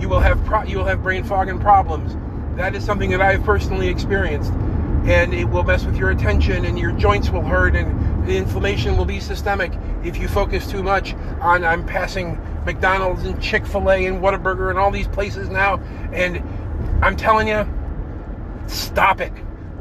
you 0.00 0.08
will 0.08 0.20
have 0.20 0.42
pro- 0.44 0.64
you 0.64 0.78
will 0.78 0.86
have 0.86 1.02
brain 1.02 1.22
fog 1.22 1.48
and 1.48 1.60
problems 1.60 2.16
that 2.56 2.74
is 2.74 2.84
something 2.84 3.10
that 3.10 3.20
I've 3.20 3.42
personally 3.44 3.88
experienced. 3.88 4.52
And 5.04 5.34
it 5.34 5.46
will 5.46 5.64
mess 5.64 5.84
with 5.84 5.96
your 5.96 6.10
attention, 6.10 6.64
and 6.64 6.78
your 6.78 6.92
joints 6.92 7.28
will 7.30 7.42
hurt, 7.42 7.74
and 7.74 8.26
the 8.26 8.36
inflammation 8.36 8.96
will 8.96 9.04
be 9.04 9.18
systemic 9.18 9.72
if 10.04 10.16
you 10.16 10.28
focus 10.28 10.70
too 10.70 10.82
much 10.82 11.14
on 11.40 11.64
I'm 11.64 11.84
passing 11.84 12.38
McDonald's 12.64 13.24
and 13.24 13.40
Chick 13.42 13.66
fil 13.66 13.90
A 13.90 14.06
and 14.06 14.20
Whataburger 14.20 14.70
and 14.70 14.78
all 14.78 14.92
these 14.92 15.08
places 15.08 15.48
now. 15.48 15.78
And 16.12 16.40
I'm 17.02 17.16
telling 17.16 17.48
you, 17.48 17.66
stop 18.68 19.20
it. 19.20 19.32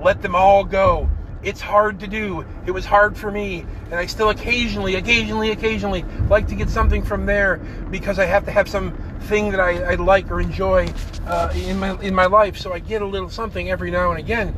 Let 0.02 0.24
them 0.24 0.36
all 0.36 0.64
go. 0.64 1.08
It's 1.44 1.62
hard 1.62 2.00
to 2.00 2.08
do. 2.08 2.46
It 2.66 2.72
was 2.72 2.86
hard 2.86 3.18
for 3.18 3.32
me, 3.32 3.66
and 3.86 3.96
I 3.96 4.06
still 4.06 4.30
occasionally, 4.30 4.96
occasionally, 4.96 5.52
occasionally 5.52 6.04
like 6.30 6.48
to 6.48 6.56
get 6.56 6.70
something 6.70 7.04
from 7.04 7.26
there 7.26 7.58
because 7.92 8.18
I 8.20 8.26
have 8.26 8.46
to 8.46 8.52
have 8.52 8.68
some 8.68 8.96
thing 9.22 9.52
that 9.52 9.60
I, 9.60 9.94
I 9.94 9.96
like 9.96 10.30
or 10.32 10.42
enjoy 10.42 10.92
uh, 11.26 11.54
in 11.56 11.80
my 11.80 12.00
in 12.02 12.14
my 12.14 12.26
life. 12.26 12.58
So 12.58 12.74
I 12.74 12.80
get 12.80 13.02
a 13.02 13.06
little 13.06 13.30
something 13.30 13.70
every 13.70 13.92
now 13.92 14.12
and 14.12 14.20
again. 14.20 14.56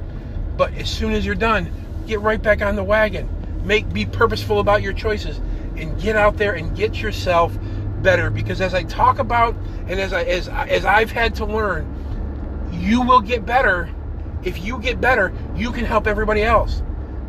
But 0.58 0.74
as 0.76 0.90
soon 0.90 1.14
as 1.14 1.26
you're 1.26 1.36
done, 1.36 1.72
get 2.08 2.20
right 2.22 2.42
back 2.42 2.62
on 2.62 2.76
the 2.76 2.84
wagon. 2.84 3.30
Make 3.64 3.92
be 3.94 4.06
purposeful 4.06 4.60
about 4.60 4.82
your 4.82 4.94
choices 4.94 5.40
and 5.78 6.00
get 6.02 6.16
out 6.16 6.38
there 6.38 6.54
and 6.54 6.76
get 6.76 7.02
yourself 7.02 7.58
better. 8.02 8.30
Because 8.30 8.62
as 8.62 8.74
I 8.74 8.84
talk 8.84 9.20
about 9.20 9.56
and 9.88 10.00
as 10.00 10.14
I 10.14 10.24
as 10.24 10.48
as 10.48 10.86
I've 10.86 11.12
had 11.12 11.36
to 11.36 11.46
learn, 11.46 11.88
you 12.72 13.02
will 13.02 13.22
get 13.22 13.46
better. 13.46 13.90
If 14.44 14.64
you 14.64 14.80
get 14.80 15.00
better, 15.00 15.34
you 15.56 15.72
can 15.72 15.86
help 15.86 16.06
everybody 16.06 16.44
else. 16.44 16.84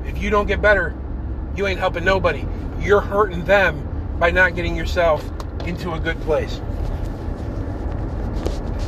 If 0.04 0.18
you 0.18 0.30
don't 0.30 0.46
get 0.46 0.60
better, 0.60 0.94
you 1.56 1.66
ain't 1.66 1.78
helping 1.78 2.04
nobody. 2.04 2.44
You're 2.80 3.00
hurting 3.00 3.44
them 3.44 4.16
by 4.18 4.30
not 4.30 4.54
getting 4.54 4.76
yourself 4.76 5.24
into 5.66 5.94
a 5.94 6.00
good 6.00 6.20
place. 6.22 6.60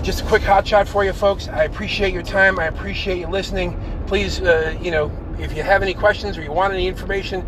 Just 0.06 0.20
a 0.20 0.24
quick 0.26 0.42
hot 0.42 0.64
shot 0.64 0.86
for 0.86 1.04
you 1.04 1.12
folks. 1.12 1.48
I 1.48 1.64
appreciate 1.64 2.14
your 2.14 2.22
time. 2.22 2.60
I 2.60 2.66
appreciate 2.66 3.18
you 3.18 3.26
listening. 3.26 3.76
Please, 4.06 4.40
uh, 4.40 4.78
you 4.80 4.92
know, 4.92 5.10
if 5.40 5.56
you 5.56 5.64
have 5.64 5.82
any 5.82 5.94
questions 5.94 6.38
or 6.38 6.42
you 6.42 6.52
want 6.52 6.72
any 6.72 6.86
information, 6.86 7.44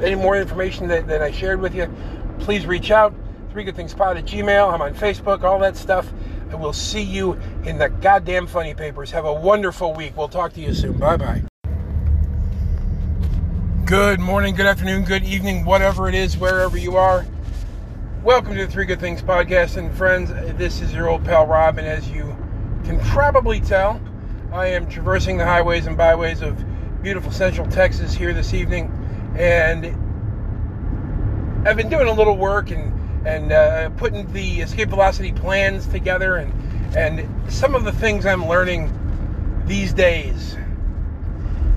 any 0.00 0.14
more 0.14 0.36
information 0.36 0.86
that, 0.86 1.08
that 1.08 1.22
I 1.22 1.32
shared 1.32 1.60
with 1.60 1.74
you, 1.74 1.92
please 2.38 2.66
reach 2.66 2.92
out. 2.92 3.12
Three 3.50 3.64
Good 3.64 3.74
Things 3.74 3.94
Pod 3.94 4.16
at 4.16 4.26
Gmail. 4.26 4.72
I'm 4.72 4.80
on 4.80 4.94
Facebook, 4.94 5.42
all 5.42 5.58
that 5.58 5.76
stuff. 5.76 6.08
And 6.50 6.60
we'll 6.60 6.72
see 6.72 7.02
you 7.02 7.36
in 7.64 7.78
the 7.78 7.88
goddamn 7.88 8.46
funny 8.46 8.74
papers. 8.74 9.10
Have 9.10 9.24
a 9.24 9.34
wonderful 9.34 9.92
week. 9.92 10.16
We'll 10.16 10.28
talk 10.28 10.52
to 10.52 10.60
you 10.60 10.74
soon. 10.74 10.98
Bye 10.98 11.16
bye. 11.16 11.42
Good 13.86 14.20
morning, 14.20 14.54
good 14.54 14.66
afternoon, 14.66 15.02
good 15.02 15.24
evening, 15.24 15.64
whatever 15.64 16.08
it 16.08 16.14
is, 16.14 16.36
wherever 16.36 16.78
you 16.78 16.96
are. 16.96 17.26
Welcome 18.28 18.56
to 18.56 18.66
the 18.66 18.70
Three 18.70 18.84
Good 18.84 19.00
Things 19.00 19.22
podcast. 19.22 19.78
And 19.78 19.90
friends, 19.96 20.28
this 20.58 20.82
is 20.82 20.92
your 20.92 21.08
old 21.08 21.24
pal 21.24 21.46
Rob. 21.46 21.78
And 21.78 21.86
as 21.86 22.10
you 22.10 22.36
can 22.84 23.00
probably 23.00 23.58
tell, 23.58 23.98
I 24.52 24.66
am 24.66 24.86
traversing 24.86 25.38
the 25.38 25.46
highways 25.46 25.86
and 25.86 25.96
byways 25.96 26.42
of 26.42 26.62
beautiful 27.02 27.32
central 27.32 27.66
Texas 27.68 28.12
here 28.12 28.34
this 28.34 28.52
evening. 28.52 28.92
And 29.38 29.86
I've 31.66 31.78
been 31.78 31.88
doing 31.88 32.06
a 32.06 32.12
little 32.12 32.36
work 32.36 32.70
and 32.70 32.92
and 33.26 33.50
uh, 33.50 33.88
putting 33.96 34.30
the 34.34 34.60
escape 34.60 34.90
velocity 34.90 35.32
plans 35.32 35.86
together 35.86 36.36
and 36.36 36.52
and 36.98 37.50
some 37.50 37.74
of 37.74 37.84
the 37.84 37.92
things 37.92 38.26
I'm 38.26 38.46
learning 38.46 38.92
these 39.64 39.94
days. 39.94 40.54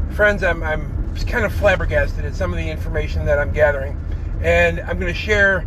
Friends, 0.10 0.44
I'm 0.44 0.62
I'm 0.64 1.16
kind 1.28 1.46
of 1.46 1.54
flabbergasted 1.54 2.26
at 2.26 2.36
some 2.36 2.52
of 2.52 2.58
the 2.58 2.70
information 2.70 3.26
that 3.28 3.40
I'm 3.40 3.54
gathering, 3.54 3.98
and 4.42 4.82
I'm 4.82 5.00
going 5.00 5.14
to 5.14 5.18
share 5.18 5.66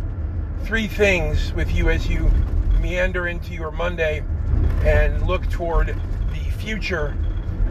three 0.63 0.87
things 0.87 1.53
with 1.53 1.73
you 1.73 1.89
as 1.89 2.07
you 2.07 2.31
meander 2.81 3.27
into 3.27 3.53
your 3.53 3.71
Monday 3.71 4.23
and 4.83 5.25
look 5.27 5.49
toward 5.49 5.87
the 6.31 6.51
future 6.57 7.15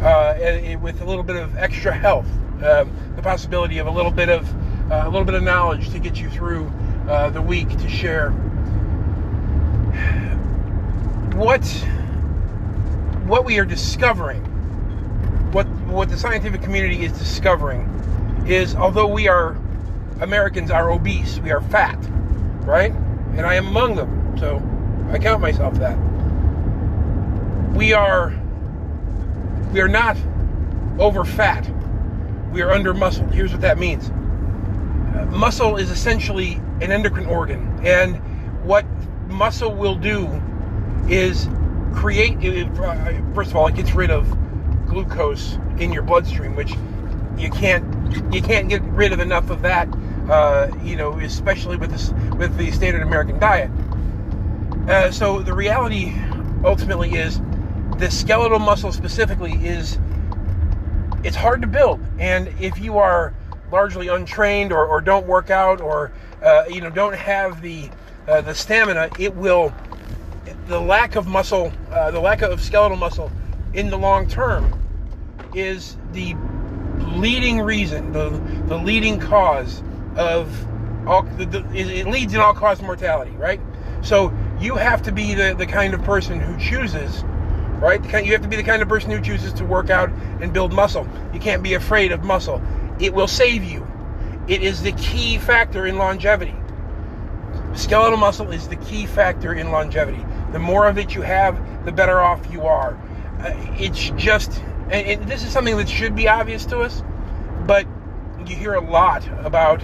uh, 0.00 0.34
with 0.80 1.00
a 1.00 1.04
little 1.04 1.22
bit 1.22 1.36
of 1.36 1.56
extra 1.56 1.92
health, 1.92 2.26
um, 2.62 2.90
the 3.16 3.22
possibility 3.22 3.78
of 3.78 3.86
a 3.86 3.90
little 3.90 4.10
bit 4.10 4.28
of 4.28 4.48
uh, 4.90 5.04
a 5.04 5.08
little 5.08 5.24
bit 5.24 5.34
of 5.34 5.42
knowledge 5.42 5.88
to 5.90 5.98
get 5.98 6.20
you 6.20 6.28
through 6.28 6.70
uh, 7.08 7.30
the 7.30 7.40
week 7.40 7.68
to 7.68 7.88
share. 7.88 8.30
What 11.34 11.64
what 13.24 13.44
we 13.44 13.58
are 13.58 13.64
discovering, 13.64 14.42
what 15.52 15.66
what 15.86 16.08
the 16.08 16.18
scientific 16.18 16.62
community 16.62 17.04
is 17.04 17.12
discovering, 17.12 17.88
is 18.46 18.74
although 18.74 19.06
we 19.06 19.28
are 19.28 19.56
Americans 20.20 20.70
are 20.70 20.90
obese, 20.90 21.38
we 21.40 21.50
are 21.50 21.62
fat, 21.62 21.98
right? 22.64 22.92
And 23.36 23.42
I 23.42 23.54
am 23.54 23.66
among 23.68 23.96
them, 23.96 24.36
so 24.38 24.62
I 25.10 25.18
count 25.18 25.40
myself 25.40 25.74
that. 25.74 25.96
We 27.74 27.92
are 27.92 28.32
we 29.72 29.80
are 29.80 29.88
not 29.88 30.16
over 30.98 31.24
fat. 31.24 31.68
We 32.52 32.62
are 32.62 32.70
under 32.70 32.94
muscle. 32.94 33.26
Here's 33.26 33.50
what 33.50 33.60
that 33.62 33.78
means. 33.78 34.08
Uh, 34.08 35.26
muscle 35.26 35.76
is 35.76 35.90
essentially 35.90 36.54
an 36.80 36.92
endocrine 36.92 37.26
organ, 37.26 37.80
and 37.84 38.16
what 38.64 38.86
muscle 39.28 39.74
will 39.74 39.96
do 39.96 40.28
is 41.08 41.48
create. 41.94 42.36
Uh, 42.38 43.34
first 43.34 43.50
of 43.50 43.56
all, 43.56 43.66
it 43.66 43.74
gets 43.74 43.92
rid 43.92 44.10
of 44.10 44.28
glucose 44.86 45.58
in 45.78 45.92
your 45.92 46.02
bloodstream, 46.02 46.54
which 46.54 46.74
you 47.36 47.50
can't 47.50 47.84
you 48.32 48.40
can't 48.40 48.68
get 48.68 48.82
rid 48.82 49.12
of 49.12 49.20
enough 49.20 49.50
of 49.50 49.62
that. 49.62 49.88
Uh, 50.28 50.70
you 50.82 50.96
know, 50.96 51.18
especially 51.20 51.76
with 51.76 51.90
this 51.90 52.10
with 52.38 52.56
the 52.56 52.70
standard 52.70 53.02
American 53.02 53.38
diet. 53.38 53.70
Uh, 54.88 55.10
so 55.10 55.40
the 55.40 55.52
reality 55.52 56.14
ultimately 56.64 57.14
is 57.14 57.40
the 57.98 58.10
skeletal 58.10 58.58
muscle 58.58 58.90
specifically 58.90 59.52
is 59.52 59.98
it's 61.22 61.36
hard 61.36 61.60
to 61.60 61.66
build, 61.66 62.00
and 62.18 62.48
if 62.60 62.78
you 62.78 62.98
are 62.98 63.34
largely 63.70 64.08
untrained 64.08 64.72
or, 64.72 64.86
or 64.86 65.00
don't 65.00 65.26
work 65.26 65.50
out 65.50 65.80
or 65.80 66.12
uh, 66.42 66.64
you 66.70 66.80
know 66.80 66.90
don't 66.90 67.14
have 67.14 67.60
the 67.60 67.90
uh, 68.26 68.40
the 68.40 68.54
stamina, 68.54 69.10
it 69.18 69.34
will 69.34 69.74
the 70.66 70.80
lack 70.80 71.16
of 71.16 71.26
muscle, 71.26 71.72
uh, 71.90 72.10
the 72.10 72.20
lack 72.20 72.42
of 72.42 72.62
skeletal 72.62 72.96
muscle 72.96 73.30
in 73.74 73.90
the 73.90 73.98
long 73.98 74.26
term 74.26 74.72
is 75.54 75.96
the 76.12 76.34
leading 77.16 77.60
reason, 77.60 78.12
the 78.12 78.30
the 78.66 78.76
leading 78.76 79.18
cause 79.18 79.82
of 80.16 81.06
all. 81.06 81.22
The, 81.22 81.46
the, 81.46 81.58
it 81.74 82.06
leads 82.06 82.34
in 82.34 82.40
all 82.40 82.54
cause 82.54 82.80
mortality, 82.82 83.32
right? 83.32 83.60
So 84.02 84.32
you 84.60 84.76
have 84.76 85.02
to 85.02 85.12
be 85.12 85.34
the, 85.34 85.54
the 85.56 85.66
kind 85.66 85.94
of 85.94 86.02
person 86.04 86.40
who 86.40 86.58
chooses 86.58 87.24
right? 87.84 88.02
You 88.24 88.32
have 88.32 88.42
to 88.42 88.48
be 88.48 88.56
the 88.56 88.62
kind 88.62 88.82
of 88.82 88.88
person 88.88 89.10
who 89.10 89.20
chooses 89.20 89.52
to 89.54 89.64
work 89.64 89.90
out 89.90 90.10
and 90.40 90.52
build 90.52 90.72
muscle. 90.72 91.06
You 91.32 91.40
can't 91.40 91.62
be 91.62 91.74
afraid 91.74 92.12
of 92.12 92.24
muscle. 92.24 92.62
It 92.98 93.12
will 93.12 93.28
save 93.28 93.62
you. 93.62 93.86
It 94.48 94.62
is 94.62 94.82
the 94.82 94.92
key 94.92 95.38
factor 95.38 95.86
in 95.86 95.98
longevity. 95.98 96.54
Skeletal 97.74 98.16
muscle 98.16 98.50
is 98.52 98.68
the 98.68 98.76
key 98.76 99.06
factor 99.06 99.52
in 99.52 99.70
longevity. 99.70 100.24
The 100.52 100.58
more 100.58 100.86
of 100.86 100.98
it 100.98 101.14
you 101.14 101.22
have, 101.22 101.84
the 101.84 101.92
better 101.92 102.20
off 102.20 102.50
you 102.50 102.62
are. 102.62 102.94
Uh, 103.40 103.52
it's 103.78 104.10
just, 104.10 104.62
and, 104.90 105.06
and 105.06 105.28
this 105.28 105.42
is 105.42 105.50
something 105.50 105.76
that 105.76 105.88
should 105.88 106.14
be 106.14 106.28
obvious 106.28 106.64
to 106.66 106.80
us, 106.80 107.02
but 107.66 107.86
you 108.46 108.54
hear 108.54 108.74
a 108.74 108.80
lot 108.80 109.26
about 109.44 109.82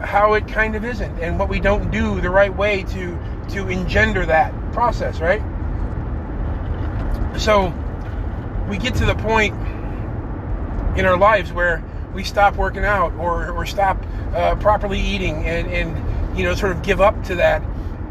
how 0.00 0.34
it 0.34 0.48
kind 0.48 0.74
of 0.74 0.84
isn't 0.84 1.18
and 1.20 1.38
what 1.38 1.48
we 1.48 1.60
don't 1.60 1.90
do 1.90 2.20
the 2.20 2.30
right 2.30 2.54
way 2.56 2.82
to 2.84 3.18
to 3.50 3.68
engender 3.68 4.24
that 4.26 4.54
process, 4.72 5.20
right? 5.20 5.42
So 7.38 7.72
we 8.68 8.78
get 8.78 8.94
to 8.96 9.06
the 9.06 9.14
point 9.16 9.54
in 10.96 11.04
our 11.04 11.16
lives 11.16 11.52
where 11.52 11.82
we 12.14 12.24
stop 12.24 12.56
working 12.56 12.84
out 12.84 13.12
or, 13.14 13.50
or 13.50 13.66
stop 13.66 14.04
uh, 14.34 14.54
properly 14.56 15.00
eating 15.00 15.46
and, 15.46 15.68
and, 15.68 16.38
you 16.38 16.44
know, 16.44 16.54
sort 16.54 16.72
of 16.72 16.82
give 16.82 17.00
up 17.00 17.22
to 17.24 17.36
that. 17.36 17.62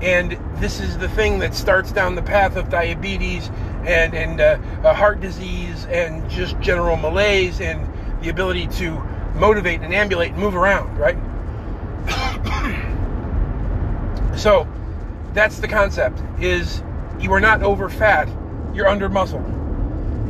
And 0.01 0.37
this 0.55 0.79
is 0.79 0.97
the 0.97 1.09
thing 1.09 1.39
that 1.39 1.53
starts 1.53 1.91
down 1.91 2.15
the 2.15 2.21
path 2.21 2.55
of 2.55 2.69
diabetes 2.69 3.49
and, 3.85 4.13
and 4.13 4.39
uh, 4.39 4.57
uh, 4.83 4.93
heart 4.93 5.21
disease 5.21 5.85
and 5.85 6.29
just 6.29 6.59
general 6.59 6.95
malaise 6.95 7.59
and 7.59 7.87
the 8.21 8.29
ability 8.29 8.67
to 8.67 8.91
motivate 9.35 9.81
and 9.81 9.93
ambulate 9.93 10.31
and 10.31 10.39
move 10.39 10.55
around, 10.55 10.97
right? 10.97 11.17
So 14.39 14.67
that's 15.33 15.59
the 15.59 15.67
concept 15.67 16.21
is 16.41 16.81
you 17.19 17.31
are 17.33 17.41
not 17.41 17.61
over 17.61 17.89
fat 17.89 18.27
you're 18.73 18.87
under 18.87 19.09
muscle. 19.09 19.43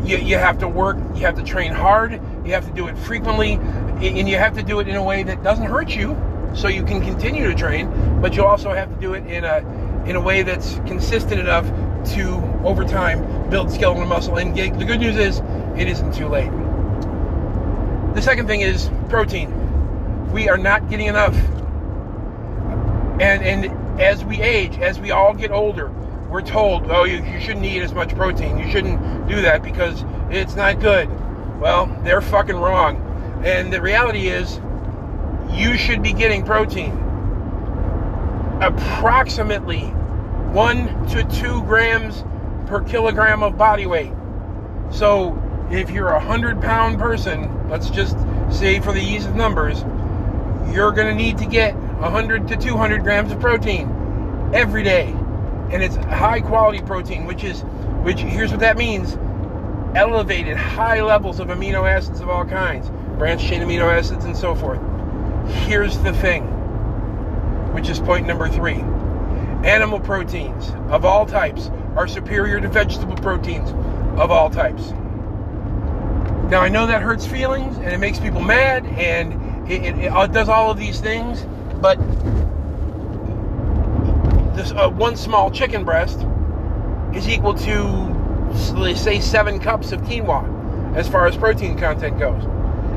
You, 0.04 0.18
you 0.18 0.38
have 0.38 0.58
to 0.60 0.68
work, 0.68 0.98
you 1.14 1.22
have 1.22 1.36
to 1.36 1.44
train 1.44 1.72
hard, 1.72 2.14
you 2.46 2.54
have 2.54 2.66
to 2.66 2.74
do 2.74 2.88
it 2.88 2.98
frequently, 2.98 3.54
and 3.54 4.30
you 4.30 4.38
have 4.38 4.56
to 4.56 4.64
do 4.64 4.80
it 4.80 4.88
in 4.88 4.96
a 4.96 5.04
way 5.04 5.24
that 5.24 5.44
doesn't 5.44 5.66
hurt 5.66 5.96
you 5.96 6.18
so 6.56 6.68
you 6.68 6.84
can 6.84 7.02
continue 7.02 7.48
to 7.48 7.54
train, 7.54 8.22
but 8.22 8.36
you 8.36 8.44
also 8.44 8.72
have 8.74 8.90
to 8.94 9.00
do 9.00 9.14
it 9.14 9.26
in 9.28 9.44
a 9.44 9.58
in 10.08 10.16
a 10.16 10.22
way 10.22 10.42
that's 10.42 10.76
consistent 10.88 11.40
enough 11.40 11.66
to 12.14 12.42
over 12.64 12.86
time 12.86 13.50
build 13.50 13.70
skeletal 13.70 14.06
muscle 14.06 14.38
and 14.38 14.56
get, 14.56 14.80
the 14.80 14.86
good 14.86 15.00
news 15.00 15.18
is 15.18 15.42
it 15.78 15.88
isn't 15.88 16.14
too 16.16 16.28
late. 16.28 16.50
The 18.16 18.22
second 18.22 18.48
thing 18.48 18.62
is 18.62 18.90
protein. 19.10 20.32
We 20.32 20.50
are 20.50 20.58
not 20.58 20.90
getting 20.90 21.08
enough. 21.08 21.36
And 23.20 23.44
and 23.44 23.89
as 24.00 24.24
we 24.24 24.42
age, 24.42 24.78
as 24.80 25.00
we 25.00 25.12
all 25.12 25.34
get 25.34 25.52
older, 25.52 25.90
we're 26.30 26.42
told, 26.42 26.90
oh, 26.90 27.04
you, 27.04 27.24
you 27.24 27.40
shouldn't 27.42 27.66
eat 27.66 27.82
as 27.82 27.94
much 27.94 28.16
protein. 28.16 28.58
You 28.58 28.70
shouldn't 28.72 29.28
do 29.28 29.42
that 29.42 29.62
because 29.62 30.04
it's 30.30 30.56
not 30.56 30.80
good. 30.80 31.10
Well, 31.60 31.88
they're 32.04 32.22
fucking 32.22 32.56
wrong. 32.56 33.06
And 33.44 33.74
the 33.74 33.82
reality 33.82 34.28
is, 34.28 34.62
you 35.52 35.78
should 35.78 36.04
be 36.04 36.14
getting 36.14 36.46
protein. 36.46 36.92
Approximately 38.62 39.82
one 40.52 41.08
to 41.10 41.24
two 41.24 41.62
grams 41.64 42.24
per 42.68 42.82
kilogram 42.82 43.44
of 43.44 43.58
body 43.58 43.86
weight. 43.86 44.14
So 44.92 45.42
if 45.72 45.90
you're 45.90 46.10
a 46.10 46.20
hundred 46.20 46.62
pound 46.62 47.00
person, 47.00 47.70
let's 47.70 47.90
just 47.90 48.18
say 48.52 48.80
for 48.80 48.94
the 48.94 49.02
ease 49.02 49.26
of 49.26 49.36
numbers, 49.36 49.82
you're 50.74 50.92
going 50.92 51.08
to 51.08 51.16
need 51.16 51.38
to 51.40 51.46
get 51.46 51.76
100 52.00 52.48
to 52.48 52.58
200 52.58 53.04
grams 53.04 53.32
of 53.32 53.40
protein 53.40 53.90
every 54.54 54.84
day 54.84 55.14
and 55.72 55.84
it's 55.84 55.96
high 55.98 56.42
quality 56.42 56.82
protein, 56.82 57.26
which 57.26 57.44
is 57.44 57.62
which 58.02 58.22
here's 58.22 58.52
what 58.52 58.62
that 58.62 58.78
means: 58.78 59.18
elevated 59.96 60.58
high 60.58 61.02
levels 61.02 61.40
of 61.40 61.50
amino 61.50 61.88
acids 61.90 62.22
of 62.22 62.30
all 62.30 62.46
kinds, 62.46 62.90
branched 63.18 63.48
chain 63.48 63.62
amino 63.62 63.92
acids, 63.92 64.26
and 64.26 64.36
so 64.36 64.56
forth. 64.56 64.80
Here's 65.68 65.98
the 66.00 66.14
thing, 66.14 66.44
which 67.74 67.90
is 67.90 68.00
point 68.00 68.26
number 68.26 68.48
three: 68.50 68.82
animal 69.64 70.00
proteins 70.00 70.72
of 70.90 71.06
all 71.06 71.26
types 71.26 71.70
are 71.96 72.08
superior 72.08 72.60
to 72.60 72.68
vegetable 72.68 73.18
proteins 73.18 73.72
of 74.20 74.32
all 74.32 74.50
types. 74.50 74.92
Now 76.50 76.62
I 76.62 76.70
know 76.70 76.88
that 76.88 77.04
hurts 77.04 77.28
feelings 77.28 77.78
and 77.78 77.90
it 77.90 78.00
makes 78.00 78.20
people 78.20 78.42
mad 78.42 78.86
and 78.86 79.34
It, 79.70 79.84
it, 79.84 79.96
it 80.00 80.32
does 80.32 80.50
all 80.50 80.72
of 80.72 80.80
these 80.80 81.00
things, 81.00 81.46
but 81.82 81.98
this 84.56 84.72
uh, 84.72 84.90
one 84.90 85.16
small 85.16 85.50
chicken 85.50 85.84
breast 85.84 86.26
is 87.14 87.28
equal 87.28 87.54
to, 87.54 88.96
say, 88.96 89.20
seven 89.20 89.60
cups 89.60 89.92
of 89.92 90.02
quinoa 90.02 90.96
as 90.96 91.08
far 91.08 91.28
as 91.28 91.38
protein 91.38 91.78
content 91.78 92.20
goes. 92.20 92.44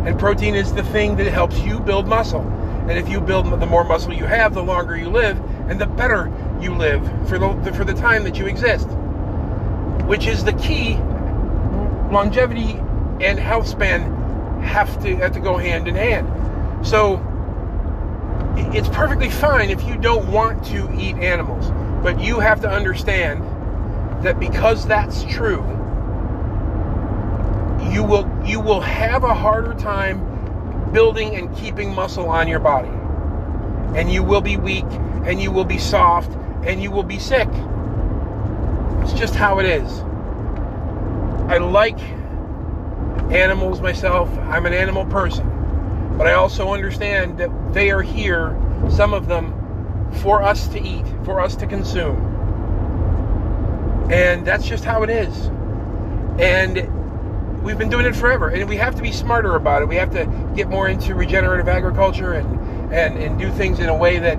And 0.07 0.19
protein 0.19 0.55
is 0.55 0.73
the 0.73 0.83
thing 0.85 1.17
that 1.17 1.29
helps 1.29 1.61
you 1.61 1.79
build 1.79 2.09
muscle. 2.09 2.43
And 2.89 2.93
if 2.93 3.09
you 3.09 3.21
build 3.21 3.47
the 3.47 3.67
more 3.67 3.85
muscle 3.85 4.13
you 4.13 4.25
have, 4.25 4.55
the 4.55 4.63
longer 4.63 4.97
you 4.97 5.09
live, 5.09 5.39
and 5.71 5.81
the 5.81 5.87
better 5.87 6.33
you 6.61 6.75
live 6.75 7.03
for 7.29 7.39
the 7.39 7.73
for 7.75 7.85
the 7.85 7.95
time 7.95 8.25
that 8.25 8.37
you 8.37 8.47
exist. 8.47 8.89
Which 10.09 10.27
is 10.27 10.43
the 10.43 10.55
key. 10.55 10.97
Longevity 12.11 12.73
and 13.25 13.39
health 13.39 13.69
span 13.69 14.61
have 14.63 15.01
to 15.03 15.17
have 15.17 15.33
to 15.33 15.41
go 15.41 15.57
hand 15.57 15.87
in 15.87 15.95
hand. 15.95 16.27
So 16.85 17.17
it's 18.57 18.89
perfectly 18.89 19.31
fine 19.31 19.71
if 19.71 19.83
you 19.85 19.97
don't 19.97 20.31
want 20.31 20.65
to 20.67 20.93
eat 20.99 21.17
animals, 21.17 21.71
but 22.03 22.21
you 22.21 22.41
have 22.41 22.61
to 22.61 22.69
understand 22.69 23.43
that 24.25 24.39
because 24.39 24.87
that's 24.87 25.25
true, 25.25 25.63
you 27.91 28.03
will 28.03 28.29
you 28.45 28.61
will 28.61 28.81
have 28.81 29.25
a 29.25 29.35
harder 29.35 29.75
time 29.75 30.91
building 30.93 31.37
and 31.37 31.55
keeping 31.57 31.95
muscle 31.95 32.29
on 32.29 32.49
your 32.49 32.61
body. 32.61 32.91
And 33.99 34.11
you 34.11 34.23
will 34.23 34.41
be 34.41 34.57
weak 34.57 34.87
and 35.25 35.41
you 35.41 35.51
will 35.51 35.65
be 35.65 35.79
soft 35.79 36.31
and 36.65 36.83
you 36.83 36.91
will 36.91 37.03
be 37.03 37.19
sick. 37.19 37.49
It's 39.03 39.13
just 39.13 39.35
how 39.35 39.59
it 39.59 39.67
is. 39.67 40.01
I 41.51 41.59
like 41.59 41.99
animals 43.33 43.81
myself. 43.81 44.31
I'm 44.39 44.67
an 44.67 44.73
animal 44.73 45.05
person. 45.07 45.52
But 46.17 46.27
I 46.27 46.35
also 46.35 46.73
understand 46.73 47.39
that 47.39 47.51
they 47.73 47.91
are 47.91 48.03
here, 48.03 48.57
some 48.91 49.15
of 49.15 49.27
them, 49.27 49.59
for 50.23 50.43
us 50.43 50.69
to 50.69 50.81
eat, 50.81 51.07
for 51.25 51.41
us 51.41 51.57
to 51.57 51.67
consume. 51.67 52.31
And 54.11 54.47
that's 54.47 54.67
just 54.67 54.85
how 54.85 55.03
it 55.03 55.11
is. 55.11 55.47
And 56.39 57.63
we've 57.63 57.79
been 57.79 57.89
doing 57.89 58.07
it 58.07 58.15
forever. 58.15 58.49
And 58.49 58.69
we 58.69 58.77
have 58.77 58.95
to 58.97 59.03
be 59.03 59.13
smarter 59.13 59.57
about 59.57 59.83
it. 59.83 59.89
We 59.89 59.97
have 59.97 60.11
to 60.13 60.27
get 60.55 60.69
more 60.69 60.89
into 60.89 61.15
regenerative 61.15 61.69
agriculture 61.69 62.35
and, 62.35 62.93
and, 62.93 63.17
and 63.19 63.39
do 63.39 63.51
things 63.53 63.79
in 63.81 63.89
a 63.89 63.97
way 63.97 64.19
that 64.19 64.39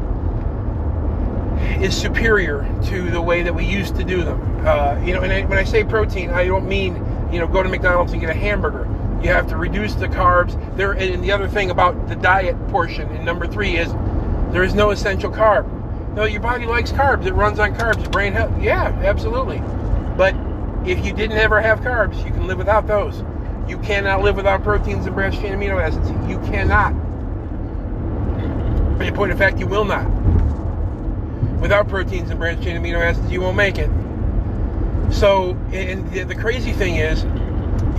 is 1.81 1.99
superior 1.99 2.67
to 2.85 3.09
the 3.09 3.21
way 3.21 3.43
that 3.43 3.53
we 3.53 3.65
used 3.65 3.95
to 3.95 4.03
do 4.03 4.23
them. 4.23 4.67
Uh, 4.67 4.99
you 5.03 5.13
know, 5.13 5.21
and 5.21 5.31
I, 5.31 5.43
when 5.45 5.57
I 5.57 5.63
say 5.63 5.83
protein, 5.83 6.29
I 6.29 6.45
don't 6.45 6.67
mean, 6.67 6.95
you 7.31 7.39
know, 7.39 7.47
go 7.47 7.63
to 7.63 7.69
McDonald's 7.69 8.11
and 8.11 8.21
get 8.21 8.29
a 8.29 8.33
hamburger. 8.33 8.82
You 9.23 9.29
have 9.29 9.47
to 9.47 9.55
reduce 9.55 9.95
the 9.95 10.07
carbs. 10.09 10.53
There, 10.75 10.91
and 10.91 11.23
the 11.23 11.31
other 11.31 11.47
thing 11.47 11.71
about 11.71 12.09
the 12.09 12.15
diet 12.15 12.57
portion 12.67 13.09
in 13.15 13.23
number 13.23 13.47
three 13.47 13.77
is 13.77 13.89
there 14.51 14.63
is 14.63 14.73
no 14.73 14.91
essential 14.91 15.31
carb. 15.31 15.65
No, 16.13 16.25
your 16.25 16.41
body 16.41 16.65
likes 16.65 16.91
carbs. 16.91 17.25
It 17.25 17.33
runs 17.33 17.57
on 17.57 17.73
carbs. 17.73 18.11
Brain 18.11 18.33
health. 18.33 18.51
Yeah, 18.61 18.89
absolutely. 19.03 19.59
But 20.17 20.35
if 20.85 21.05
you 21.05 21.13
didn't 21.13 21.37
ever 21.37 21.61
have 21.61 21.79
carbs, 21.79 22.17
you 22.25 22.31
can 22.31 22.47
live 22.47 22.57
without 22.57 22.85
those. 22.85 23.23
You 23.67 23.77
cannot 23.77 24.21
live 24.21 24.35
without 24.35 24.61
proteins 24.61 25.05
and 25.05 25.15
branched 25.15 25.39
chain 25.39 25.53
amino 25.53 25.81
acids. 25.81 26.09
You 26.29 26.37
cannot. 26.39 26.91
In 29.01 29.13
point 29.15 29.31
of 29.31 29.37
fact, 29.37 29.57
you 29.57 29.67
will 29.67 29.85
not. 29.85 30.05
Without 31.61 31.87
proteins 31.87 32.29
and 32.29 32.37
branched 32.37 32.63
chain 32.63 32.75
amino 32.75 33.01
acids, 33.01 33.31
you 33.31 33.39
won't 33.39 33.55
make 33.55 33.77
it. 33.77 33.89
So, 35.11 35.51
and 35.71 36.11
the 36.11 36.35
crazy 36.35 36.73
thing 36.73 36.97
is, 36.97 37.23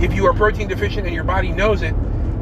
if 0.01 0.13
you 0.13 0.25
are 0.25 0.33
protein 0.33 0.67
deficient 0.67 1.05
and 1.05 1.15
your 1.15 1.23
body 1.23 1.51
knows 1.51 1.81
it, 1.81 1.95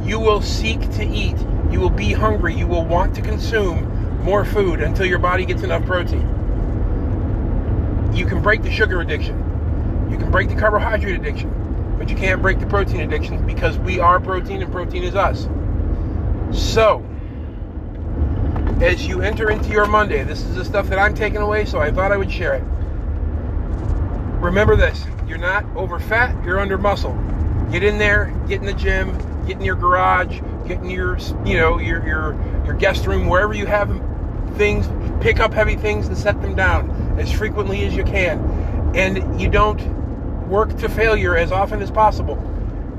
you 0.04 0.20
will 0.20 0.42
seek 0.42 0.82
to 0.94 1.06
eat. 1.06 1.38
You 1.72 1.80
will 1.80 1.90
be 1.90 2.12
hungry. 2.12 2.56
You 2.56 2.68
will 2.68 2.86
want 2.86 3.16
to 3.16 3.22
consume 3.22 4.22
more 4.24 4.46
food 4.46 4.82
until 4.82 5.06
your 5.06 5.20
body 5.20 5.46
gets 5.46 5.64
enough 5.64 5.86
protein. 5.86 6.22
You 8.14 8.26
can 8.26 8.42
break 8.42 8.64
the 8.64 8.72
sugar 8.72 9.02
addiction. 9.02 9.38
You 10.12 10.18
can 10.18 10.32
break 10.32 10.50
the 10.50 10.56
carbohydrate 10.56 11.20
addiction. 11.20 11.96
But 11.98 12.10
you 12.10 12.16
can't 12.16 12.42
break 12.42 12.60
the 12.60 12.66
protein 12.66 13.02
addiction 13.02 13.46
because 13.46 13.78
we 13.78 14.00
are 14.00 14.20
protein 14.20 14.62
and 14.62 14.72
protein 14.72 15.04
is 15.04 15.16
us. 15.16 15.48
So, 16.52 17.04
as 18.82 19.08
you 19.08 19.22
enter 19.22 19.50
into 19.50 19.70
your 19.70 19.86
Monday, 19.86 20.24
this 20.24 20.42
is 20.42 20.56
the 20.56 20.66
stuff 20.66 20.88
that 20.90 21.00
I'm 21.00 21.16
taking 21.16 21.42
away, 21.42 21.66
so 21.66 21.80
I 21.80 21.92
thought 21.92 22.12
I 22.12 22.18
would 22.18 22.32
share 22.32 22.56
it. 22.56 22.64
Remember 24.42 24.76
this 24.76 25.06
you're 25.28 25.38
not 25.38 25.66
over 25.76 26.00
fat, 26.00 26.36
you're 26.46 26.60
under 26.60 26.78
muscle. 26.78 27.18
Get 27.74 27.82
in 27.82 27.98
there, 27.98 28.32
get 28.48 28.60
in 28.60 28.68
the 28.68 28.74
gym, 28.74 29.18
get 29.48 29.58
in 29.58 29.64
your 29.64 29.76
garage, 29.76 30.42
get 30.68 30.78
in 30.78 30.92
your 30.92 31.18
you 31.44 31.58
know 31.58 31.80
your 31.80 32.06
your 32.06 32.64
your 32.66 32.76
guest 32.76 33.08
room, 33.08 33.28
wherever 33.28 33.52
you 33.52 33.66
have 33.66 33.90
things. 34.58 34.88
Pick 35.24 35.40
up 35.40 35.52
heavy 35.52 35.76
things 35.76 36.08
and 36.08 36.16
set 36.16 36.40
them 36.40 36.54
down 36.54 36.92
as 37.18 37.32
frequently 37.32 37.84
as 37.86 37.96
you 37.96 38.04
can, 38.04 38.38
and 38.94 39.42
you 39.42 39.50
don't 39.50 39.82
work 40.48 40.78
to 40.78 40.88
failure 40.88 41.36
as 41.36 41.52
often 41.52 41.82
as 41.82 41.90
possible. 41.90 42.36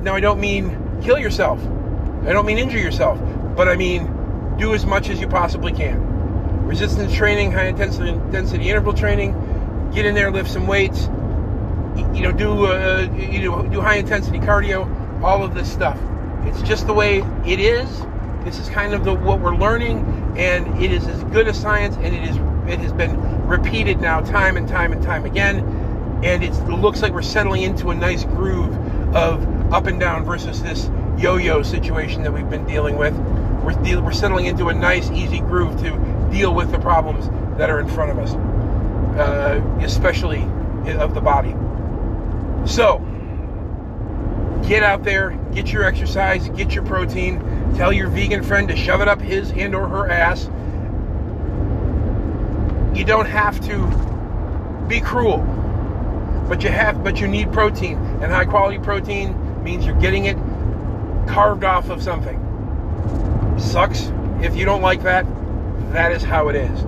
Now 0.02 0.16
I 0.16 0.18
don't 0.18 0.40
mean 0.40 1.00
kill 1.04 1.20
yourself. 1.20 1.60
I 2.26 2.32
don't 2.32 2.44
mean 2.44 2.58
injure 2.58 2.80
yourself, 2.80 3.20
but 3.54 3.68
I 3.68 3.76
mean 3.76 4.12
do 4.58 4.74
as 4.74 4.84
much 4.84 5.08
as 5.08 5.20
you 5.20 5.28
possibly 5.28 5.70
can. 5.70 6.66
Resistance 6.66 7.14
training, 7.14 7.52
high 7.52 7.66
intensity, 7.66 8.08
intensity 8.08 8.70
interval 8.70 8.92
training, 8.92 9.90
get 9.94 10.04
in 10.04 10.16
there, 10.16 10.32
lift 10.32 10.50
some 10.50 10.66
weights, 10.66 11.08
you 11.96 12.22
know, 12.22 12.32
do 12.32 12.66
uh, 12.66 13.08
you 13.16 13.48
know, 13.48 13.62
do 13.68 13.80
high 13.80 13.96
intensity 13.96 14.38
cardio, 14.38 15.22
all 15.22 15.42
of 15.42 15.54
this 15.54 15.70
stuff. 15.70 15.98
It's 16.44 16.62
just 16.62 16.86
the 16.86 16.94
way 16.94 17.18
it 17.46 17.60
is. 17.60 17.88
This 18.44 18.58
is 18.58 18.68
kind 18.68 18.94
of 18.94 19.04
the 19.04 19.14
what 19.14 19.40
we're 19.40 19.56
learning, 19.56 20.34
and 20.36 20.82
it 20.82 20.92
is 20.92 21.06
as 21.06 21.22
good 21.24 21.48
as 21.48 21.58
science, 21.58 21.96
and 21.96 22.14
it 22.14 22.28
is 22.28 22.36
it 22.70 22.78
has 22.80 22.92
been 22.92 23.46
repeated 23.46 24.00
now 24.00 24.20
time 24.20 24.56
and 24.56 24.68
time 24.68 24.92
and 24.92 25.02
time 25.02 25.24
again, 25.24 25.60
and 26.22 26.42
it 26.42 26.52
looks 26.68 27.02
like 27.02 27.12
we're 27.12 27.22
settling 27.22 27.62
into 27.62 27.90
a 27.90 27.94
nice 27.94 28.24
groove 28.24 28.74
of 29.14 29.72
up 29.72 29.86
and 29.86 30.00
down 30.00 30.24
versus 30.24 30.62
this 30.62 30.90
yo-yo 31.18 31.62
situation 31.62 32.22
that 32.22 32.32
we've 32.32 32.50
been 32.50 32.66
dealing 32.66 32.96
with. 32.96 33.14
We're, 33.62 33.72
deal, 33.82 34.02
we're 34.02 34.12
settling 34.12 34.46
into 34.46 34.68
a 34.68 34.74
nice, 34.74 35.10
easy 35.10 35.40
groove 35.40 35.80
to 35.80 36.28
deal 36.30 36.54
with 36.54 36.70
the 36.70 36.78
problems 36.78 37.28
that 37.56 37.70
are 37.70 37.80
in 37.80 37.88
front 37.88 38.10
of 38.10 38.18
us, 38.18 38.34
uh, 39.18 39.62
especially 39.82 40.42
of 40.92 41.14
the 41.14 41.20
body. 41.20 41.54
So, 42.66 42.98
get 44.66 44.82
out 44.82 45.04
there, 45.04 45.30
get 45.52 45.70
your 45.70 45.84
exercise, 45.84 46.48
get 46.50 46.74
your 46.74 46.84
protein. 46.84 47.40
Tell 47.76 47.92
your 47.92 48.08
vegan 48.08 48.42
friend 48.42 48.68
to 48.68 48.76
shove 48.76 49.00
it 49.00 49.08
up 49.08 49.20
his 49.20 49.50
and 49.52 49.74
or 49.74 49.86
her 49.86 50.10
ass. 50.10 50.44
You 52.96 53.04
don't 53.04 53.26
have 53.26 53.60
to 53.66 54.86
be 54.88 55.00
cruel, 55.00 55.38
but 56.48 56.62
you 56.62 56.70
have, 56.70 57.02
but 57.04 57.20
you 57.20 57.28
need 57.28 57.52
protein, 57.52 57.98
and 58.22 58.32
high 58.32 58.44
quality 58.44 58.78
protein 58.78 59.62
means 59.62 59.84
you're 59.84 60.00
getting 60.00 60.26
it 60.26 60.36
carved 61.28 61.64
off 61.64 61.90
of 61.90 62.02
something. 62.02 62.40
Sucks 63.58 64.12
if 64.40 64.56
you 64.56 64.64
don't 64.64 64.82
like 64.82 65.02
that. 65.02 65.26
That 65.92 66.12
is 66.12 66.22
how 66.22 66.48
it 66.48 66.56
is. 66.56 66.84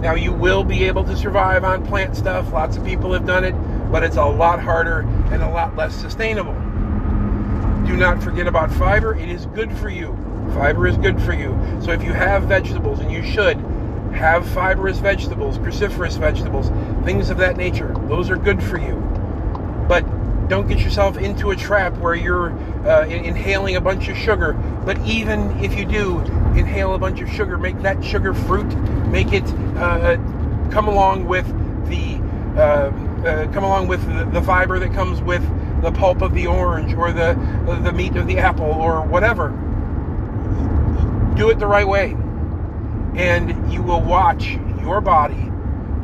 Now 0.00 0.14
you 0.14 0.32
will 0.32 0.64
be 0.64 0.84
able 0.84 1.04
to 1.04 1.16
survive 1.16 1.62
on 1.62 1.86
plant 1.86 2.16
stuff. 2.16 2.52
Lots 2.52 2.76
of 2.76 2.84
people 2.84 3.12
have 3.12 3.26
done 3.26 3.44
it 3.44 3.54
but 3.92 4.02
it's 4.02 4.16
a 4.16 4.24
lot 4.24 4.58
harder 4.58 5.00
and 5.30 5.42
a 5.42 5.48
lot 5.48 5.76
less 5.76 5.94
sustainable. 5.94 6.54
Do 7.86 7.96
not 7.96 8.22
forget 8.22 8.46
about 8.46 8.72
fiber. 8.72 9.14
It 9.14 9.28
is 9.28 9.44
good 9.46 9.70
for 9.76 9.90
you. 9.90 10.16
Fiber 10.54 10.86
is 10.86 10.96
good 10.96 11.20
for 11.20 11.34
you. 11.34 11.56
So 11.82 11.92
if 11.92 12.02
you 12.02 12.14
have 12.14 12.44
vegetables, 12.44 13.00
and 13.00 13.12
you 13.12 13.22
should, 13.22 13.58
have 14.14 14.48
fibrous 14.48 14.98
vegetables, 14.98 15.58
cruciferous 15.58 16.18
vegetables, 16.18 16.70
things 17.04 17.28
of 17.28 17.36
that 17.38 17.56
nature. 17.56 17.94
Those 18.08 18.30
are 18.30 18.36
good 18.36 18.62
for 18.62 18.78
you. 18.78 18.96
But 19.88 20.02
don't 20.48 20.66
get 20.68 20.80
yourself 20.80 21.18
into 21.18 21.50
a 21.50 21.56
trap 21.56 21.96
where 21.98 22.14
you're 22.14 22.50
uh, 22.86 23.06
inhaling 23.06 23.76
a 23.76 23.80
bunch 23.80 24.08
of 24.08 24.16
sugar. 24.16 24.54
But 24.84 24.98
even 25.06 25.50
if 25.62 25.78
you 25.78 25.84
do 25.84 26.18
inhale 26.56 26.94
a 26.94 26.98
bunch 26.98 27.20
of 27.20 27.28
sugar, 27.30 27.58
make 27.58 27.80
that 27.82 28.02
sugar 28.02 28.32
fruit, 28.32 28.74
make 29.08 29.32
it 29.32 29.44
uh, 29.76 30.16
come 30.70 30.88
along 30.88 31.26
with 31.26 31.46
the 31.88 32.16
uh, 32.60 32.90
uh, 33.24 33.46
come 33.52 33.64
along 33.64 33.86
with 33.86 34.04
the, 34.06 34.24
the, 34.32 34.42
fiber 34.42 34.78
that 34.78 34.92
comes 34.92 35.22
with 35.22 35.42
the 35.82 35.92
pulp 35.92 36.22
of 36.22 36.34
the 36.34 36.46
orange 36.46 36.94
or 36.94 37.12
the 37.12 37.34
the 37.82 37.92
meat 37.92 38.16
of 38.16 38.26
the 38.26 38.38
apple 38.38 38.66
or 38.66 39.02
whatever. 39.02 39.50
Do 41.36 41.50
it 41.50 41.58
the 41.58 41.66
right 41.66 41.86
way, 41.86 42.16
and 43.14 43.72
you 43.72 43.82
will 43.82 44.00
watch 44.00 44.58
your 44.80 45.00
body 45.00 45.50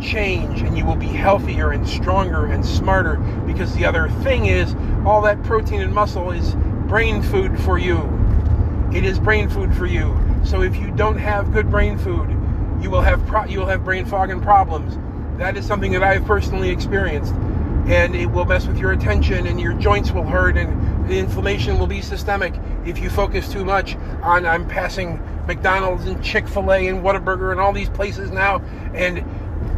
change, 0.01 0.63
and 0.63 0.79
you 0.79 0.87
will 0.87 0.97
be 0.97 1.09
healthier 1.09 1.73
and 1.73 1.87
stronger 1.89 2.47
and 2.47 2.65
smarter. 2.65 3.17
Because 3.47 3.75
the 3.75 3.85
other 3.85 4.09
thing 4.23 4.47
is, 4.47 4.75
all 5.05 5.21
that 5.23 5.43
protein 5.43 5.81
and 5.81 5.93
muscle 5.93 6.31
is 6.31 6.55
brain 6.87 7.21
food 7.21 7.59
for 7.61 7.79
you. 7.79 7.99
It 8.95 9.05
is 9.05 9.19
brain 9.19 9.49
food 9.49 9.75
for 9.75 9.87
you. 9.87 10.17
So 10.45 10.63
if 10.63 10.77
you 10.77 10.93
don't 10.93 11.19
have 11.19 11.53
good 11.53 11.69
brain 11.69 11.99
food, 11.99 12.31
you 12.81 12.91
will 12.91 13.03
have 13.03 13.27
pro- 13.27 13.45
you 13.45 13.59
will 13.59 13.67
have 13.67 13.85
brain 13.85 14.07
fog 14.07 14.31
and 14.31 14.41
problems 14.41 14.97
that 15.39 15.57
is 15.57 15.65
something 15.65 15.93
that 15.93 16.03
I've 16.03 16.25
personally 16.25 16.71
experienced. 16.71 17.33
And 17.87 18.15
it 18.15 18.27
will 18.27 18.45
mess 18.45 18.67
with 18.67 18.79
your 18.79 18.93
attention 18.93 19.47
and 19.47 19.59
your 19.59 19.73
joints 19.75 20.11
will 20.11 20.25
hurt 20.25 20.57
and, 20.57 20.99
the 21.09 21.19
inflammation 21.19 21.79
will 21.79 21.87
be 21.87 22.03
systemic 22.03 22.53
if 22.85 22.99
you 22.99 23.09
focus 23.09 23.51
too 23.51 23.65
much 23.65 23.97
on 24.23 24.45
I'm 24.45 24.69
passing 24.69 25.19
McDonald's 25.47 26.05
and 26.05 26.23
Chick 26.23 26.47
fil 26.47 26.71
A 26.71 26.87
and 26.87 27.03
Whataburger 27.03 27.51
and 27.51 27.59
all 27.59 27.73
these 27.73 27.89
places 27.89 28.31
now. 28.31 28.59
And 28.93 29.25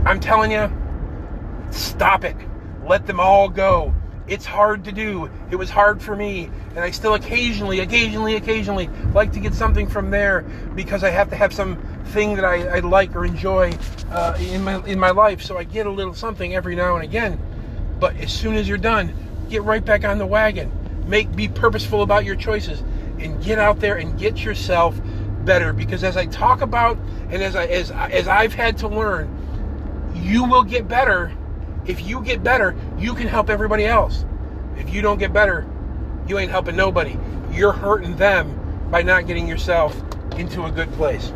I'm 0.05 0.19
telling 0.19 0.51
you, 0.51 0.73
stop 1.71 2.25
it. 2.25 2.35
Let 2.85 3.07
them 3.07 3.21
all 3.21 3.49
go. 3.49 3.95
It's 4.27 4.45
hard 4.45 4.83
to 4.85 4.93
do. 4.93 5.31
It 5.53 5.57
was 5.57 5.71
hard 5.71 6.03
for 6.03 6.17
me. 6.17 6.51
And 6.71 6.81
I 6.81 6.91
still 6.91 7.15
occasionally, 7.15 7.79
occasionally, 7.79 8.35
occasionally 8.35 8.89
like 9.15 9.33
to 9.35 9.41
get 9.41 9.55
something 9.55 9.87
from 9.87 10.11
there 10.11 10.43
because 10.75 11.05
I 11.05 11.11
have 11.11 11.31
to 11.31 11.37
have 11.37 11.53
some 11.53 11.79
thing 12.07 12.35
that 12.35 12.45
I, 12.45 12.77
I 12.77 12.79
like 12.81 13.15
or 13.15 13.25
enjoy 13.25 13.73
uh, 14.11 14.37
in 14.41 14.65
my 14.65 14.85
in 14.85 14.99
my 14.99 15.11
life. 15.11 15.43
So 15.43 15.59
I 15.59 15.65
get 15.65 15.87
a 15.87 15.91
little 15.91 16.15
something 16.15 16.55
every 16.55 16.75
now 16.75 16.97
and 16.97 17.05
again. 17.05 17.41
But 17.99 18.17
as 18.17 18.33
soon 18.33 18.57
as 18.57 18.69
you're 18.69 18.79
done, 18.79 19.15
get 19.49 19.63
right 19.63 19.85
back 19.85 20.05
on 20.05 20.19
the 20.19 20.27
wagon. 20.27 20.71
Make 21.07 21.35
be 21.35 21.49
purposeful 21.49 22.03
about 22.03 22.25
your 22.25 22.37
choices 22.37 22.83
and 23.19 23.43
get 23.43 23.59
out 23.59 23.81
there 23.81 23.97
and 23.97 24.19
get 24.19 24.39
yourself 24.45 24.99
better 25.45 25.73
because 25.73 26.05
as 26.05 26.17
I 26.17 26.27
talk 26.27 26.61
about 26.61 26.99
and 27.31 27.43
as 27.43 27.57
I 27.57 27.67
as 27.67 27.91
as 27.91 28.29
I've 28.29 28.55
had 28.55 28.79
to 28.79 28.89
learn, 28.89 29.29
you 30.15 30.45
will 30.45 30.65
get 30.65 30.89
better. 30.89 31.33
If 31.87 32.07
you 32.07 32.23
get 32.23 32.43
better, 32.43 32.77
you 32.99 33.15
can 33.15 33.27
help 33.27 33.51
everybody 33.51 33.87
else. 33.87 34.25
If 34.77 34.93
you 34.93 35.03
don't 35.03 35.19
get 35.19 35.33
better, 35.33 35.67
you 36.27 36.39
ain't 36.39 36.51
helping 36.51 36.77
nobody. 36.77 37.17
You're 37.53 37.73
hurting 37.73 38.17
them 38.17 38.89
by 38.91 39.03
not 39.03 39.27
getting 39.27 39.47
yourself 39.47 40.01
into 40.37 40.65
a 40.65 40.71
good 40.71 40.91
place. 40.93 41.33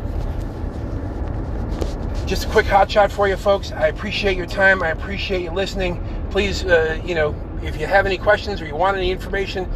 Just 2.27 2.47
a 2.47 2.49
quick 2.49 2.67
hot 2.67 2.91
shot 2.91 3.13
for 3.13 3.29
you 3.29 3.37
folks. 3.37 3.71
I 3.73 3.89
appreciate 3.89 4.37
your 4.37 4.47
time. 4.47 4.83
I 4.83 4.89
appreciate 4.89 5.43
you 5.43 5.51
listening. 5.51 6.03
Please, 6.31 6.65
uh, 6.65 7.01
you 7.05 7.15
know, 7.15 7.35
if 7.63 7.79
you 7.79 7.87
have 7.87 8.07
any 8.07 8.19
questions 8.19 8.61
or 8.61 8.67
you 8.67 8.75
want 8.75 8.97
any 8.97 9.11
information, 9.11 9.69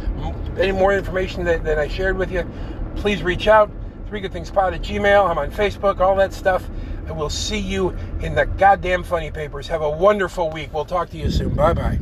any 0.57 0.71
more 0.71 0.93
information 0.93 1.43
that, 1.45 1.63
that 1.63 1.77
I 1.77 1.87
shared 1.87 2.17
with 2.17 2.31
you, 2.31 2.49
please 2.95 3.21
reach 3.23 3.47
out. 3.47 3.71
Three 4.07 4.19
Good 4.19 4.33
Things 4.33 4.49
Pod 4.49 4.73
at 4.73 4.81
Gmail. 4.81 5.29
I'm 5.29 5.37
on 5.37 5.51
Facebook, 5.51 5.99
all 5.99 6.15
that 6.15 6.33
stuff. 6.33 6.67
And 7.05 7.17
we'll 7.17 7.29
see 7.29 7.59
you 7.59 7.89
in 8.21 8.35
the 8.35 8.45
goddamn 8.45 9.03
funny 9.03 9.31
papers. 9.31 9.67
Have 9.67 9.81
a 9.81 9.89
wonderful 9.89 10.49
week. 10.49 10.73
We'll 10.73 10.85
talk 10.85 11.09
to 11.11 11.17
you 11.17 11.29
soon. 11.29 11.55
Bye 11.55 11.73
bye. 11.73 11.97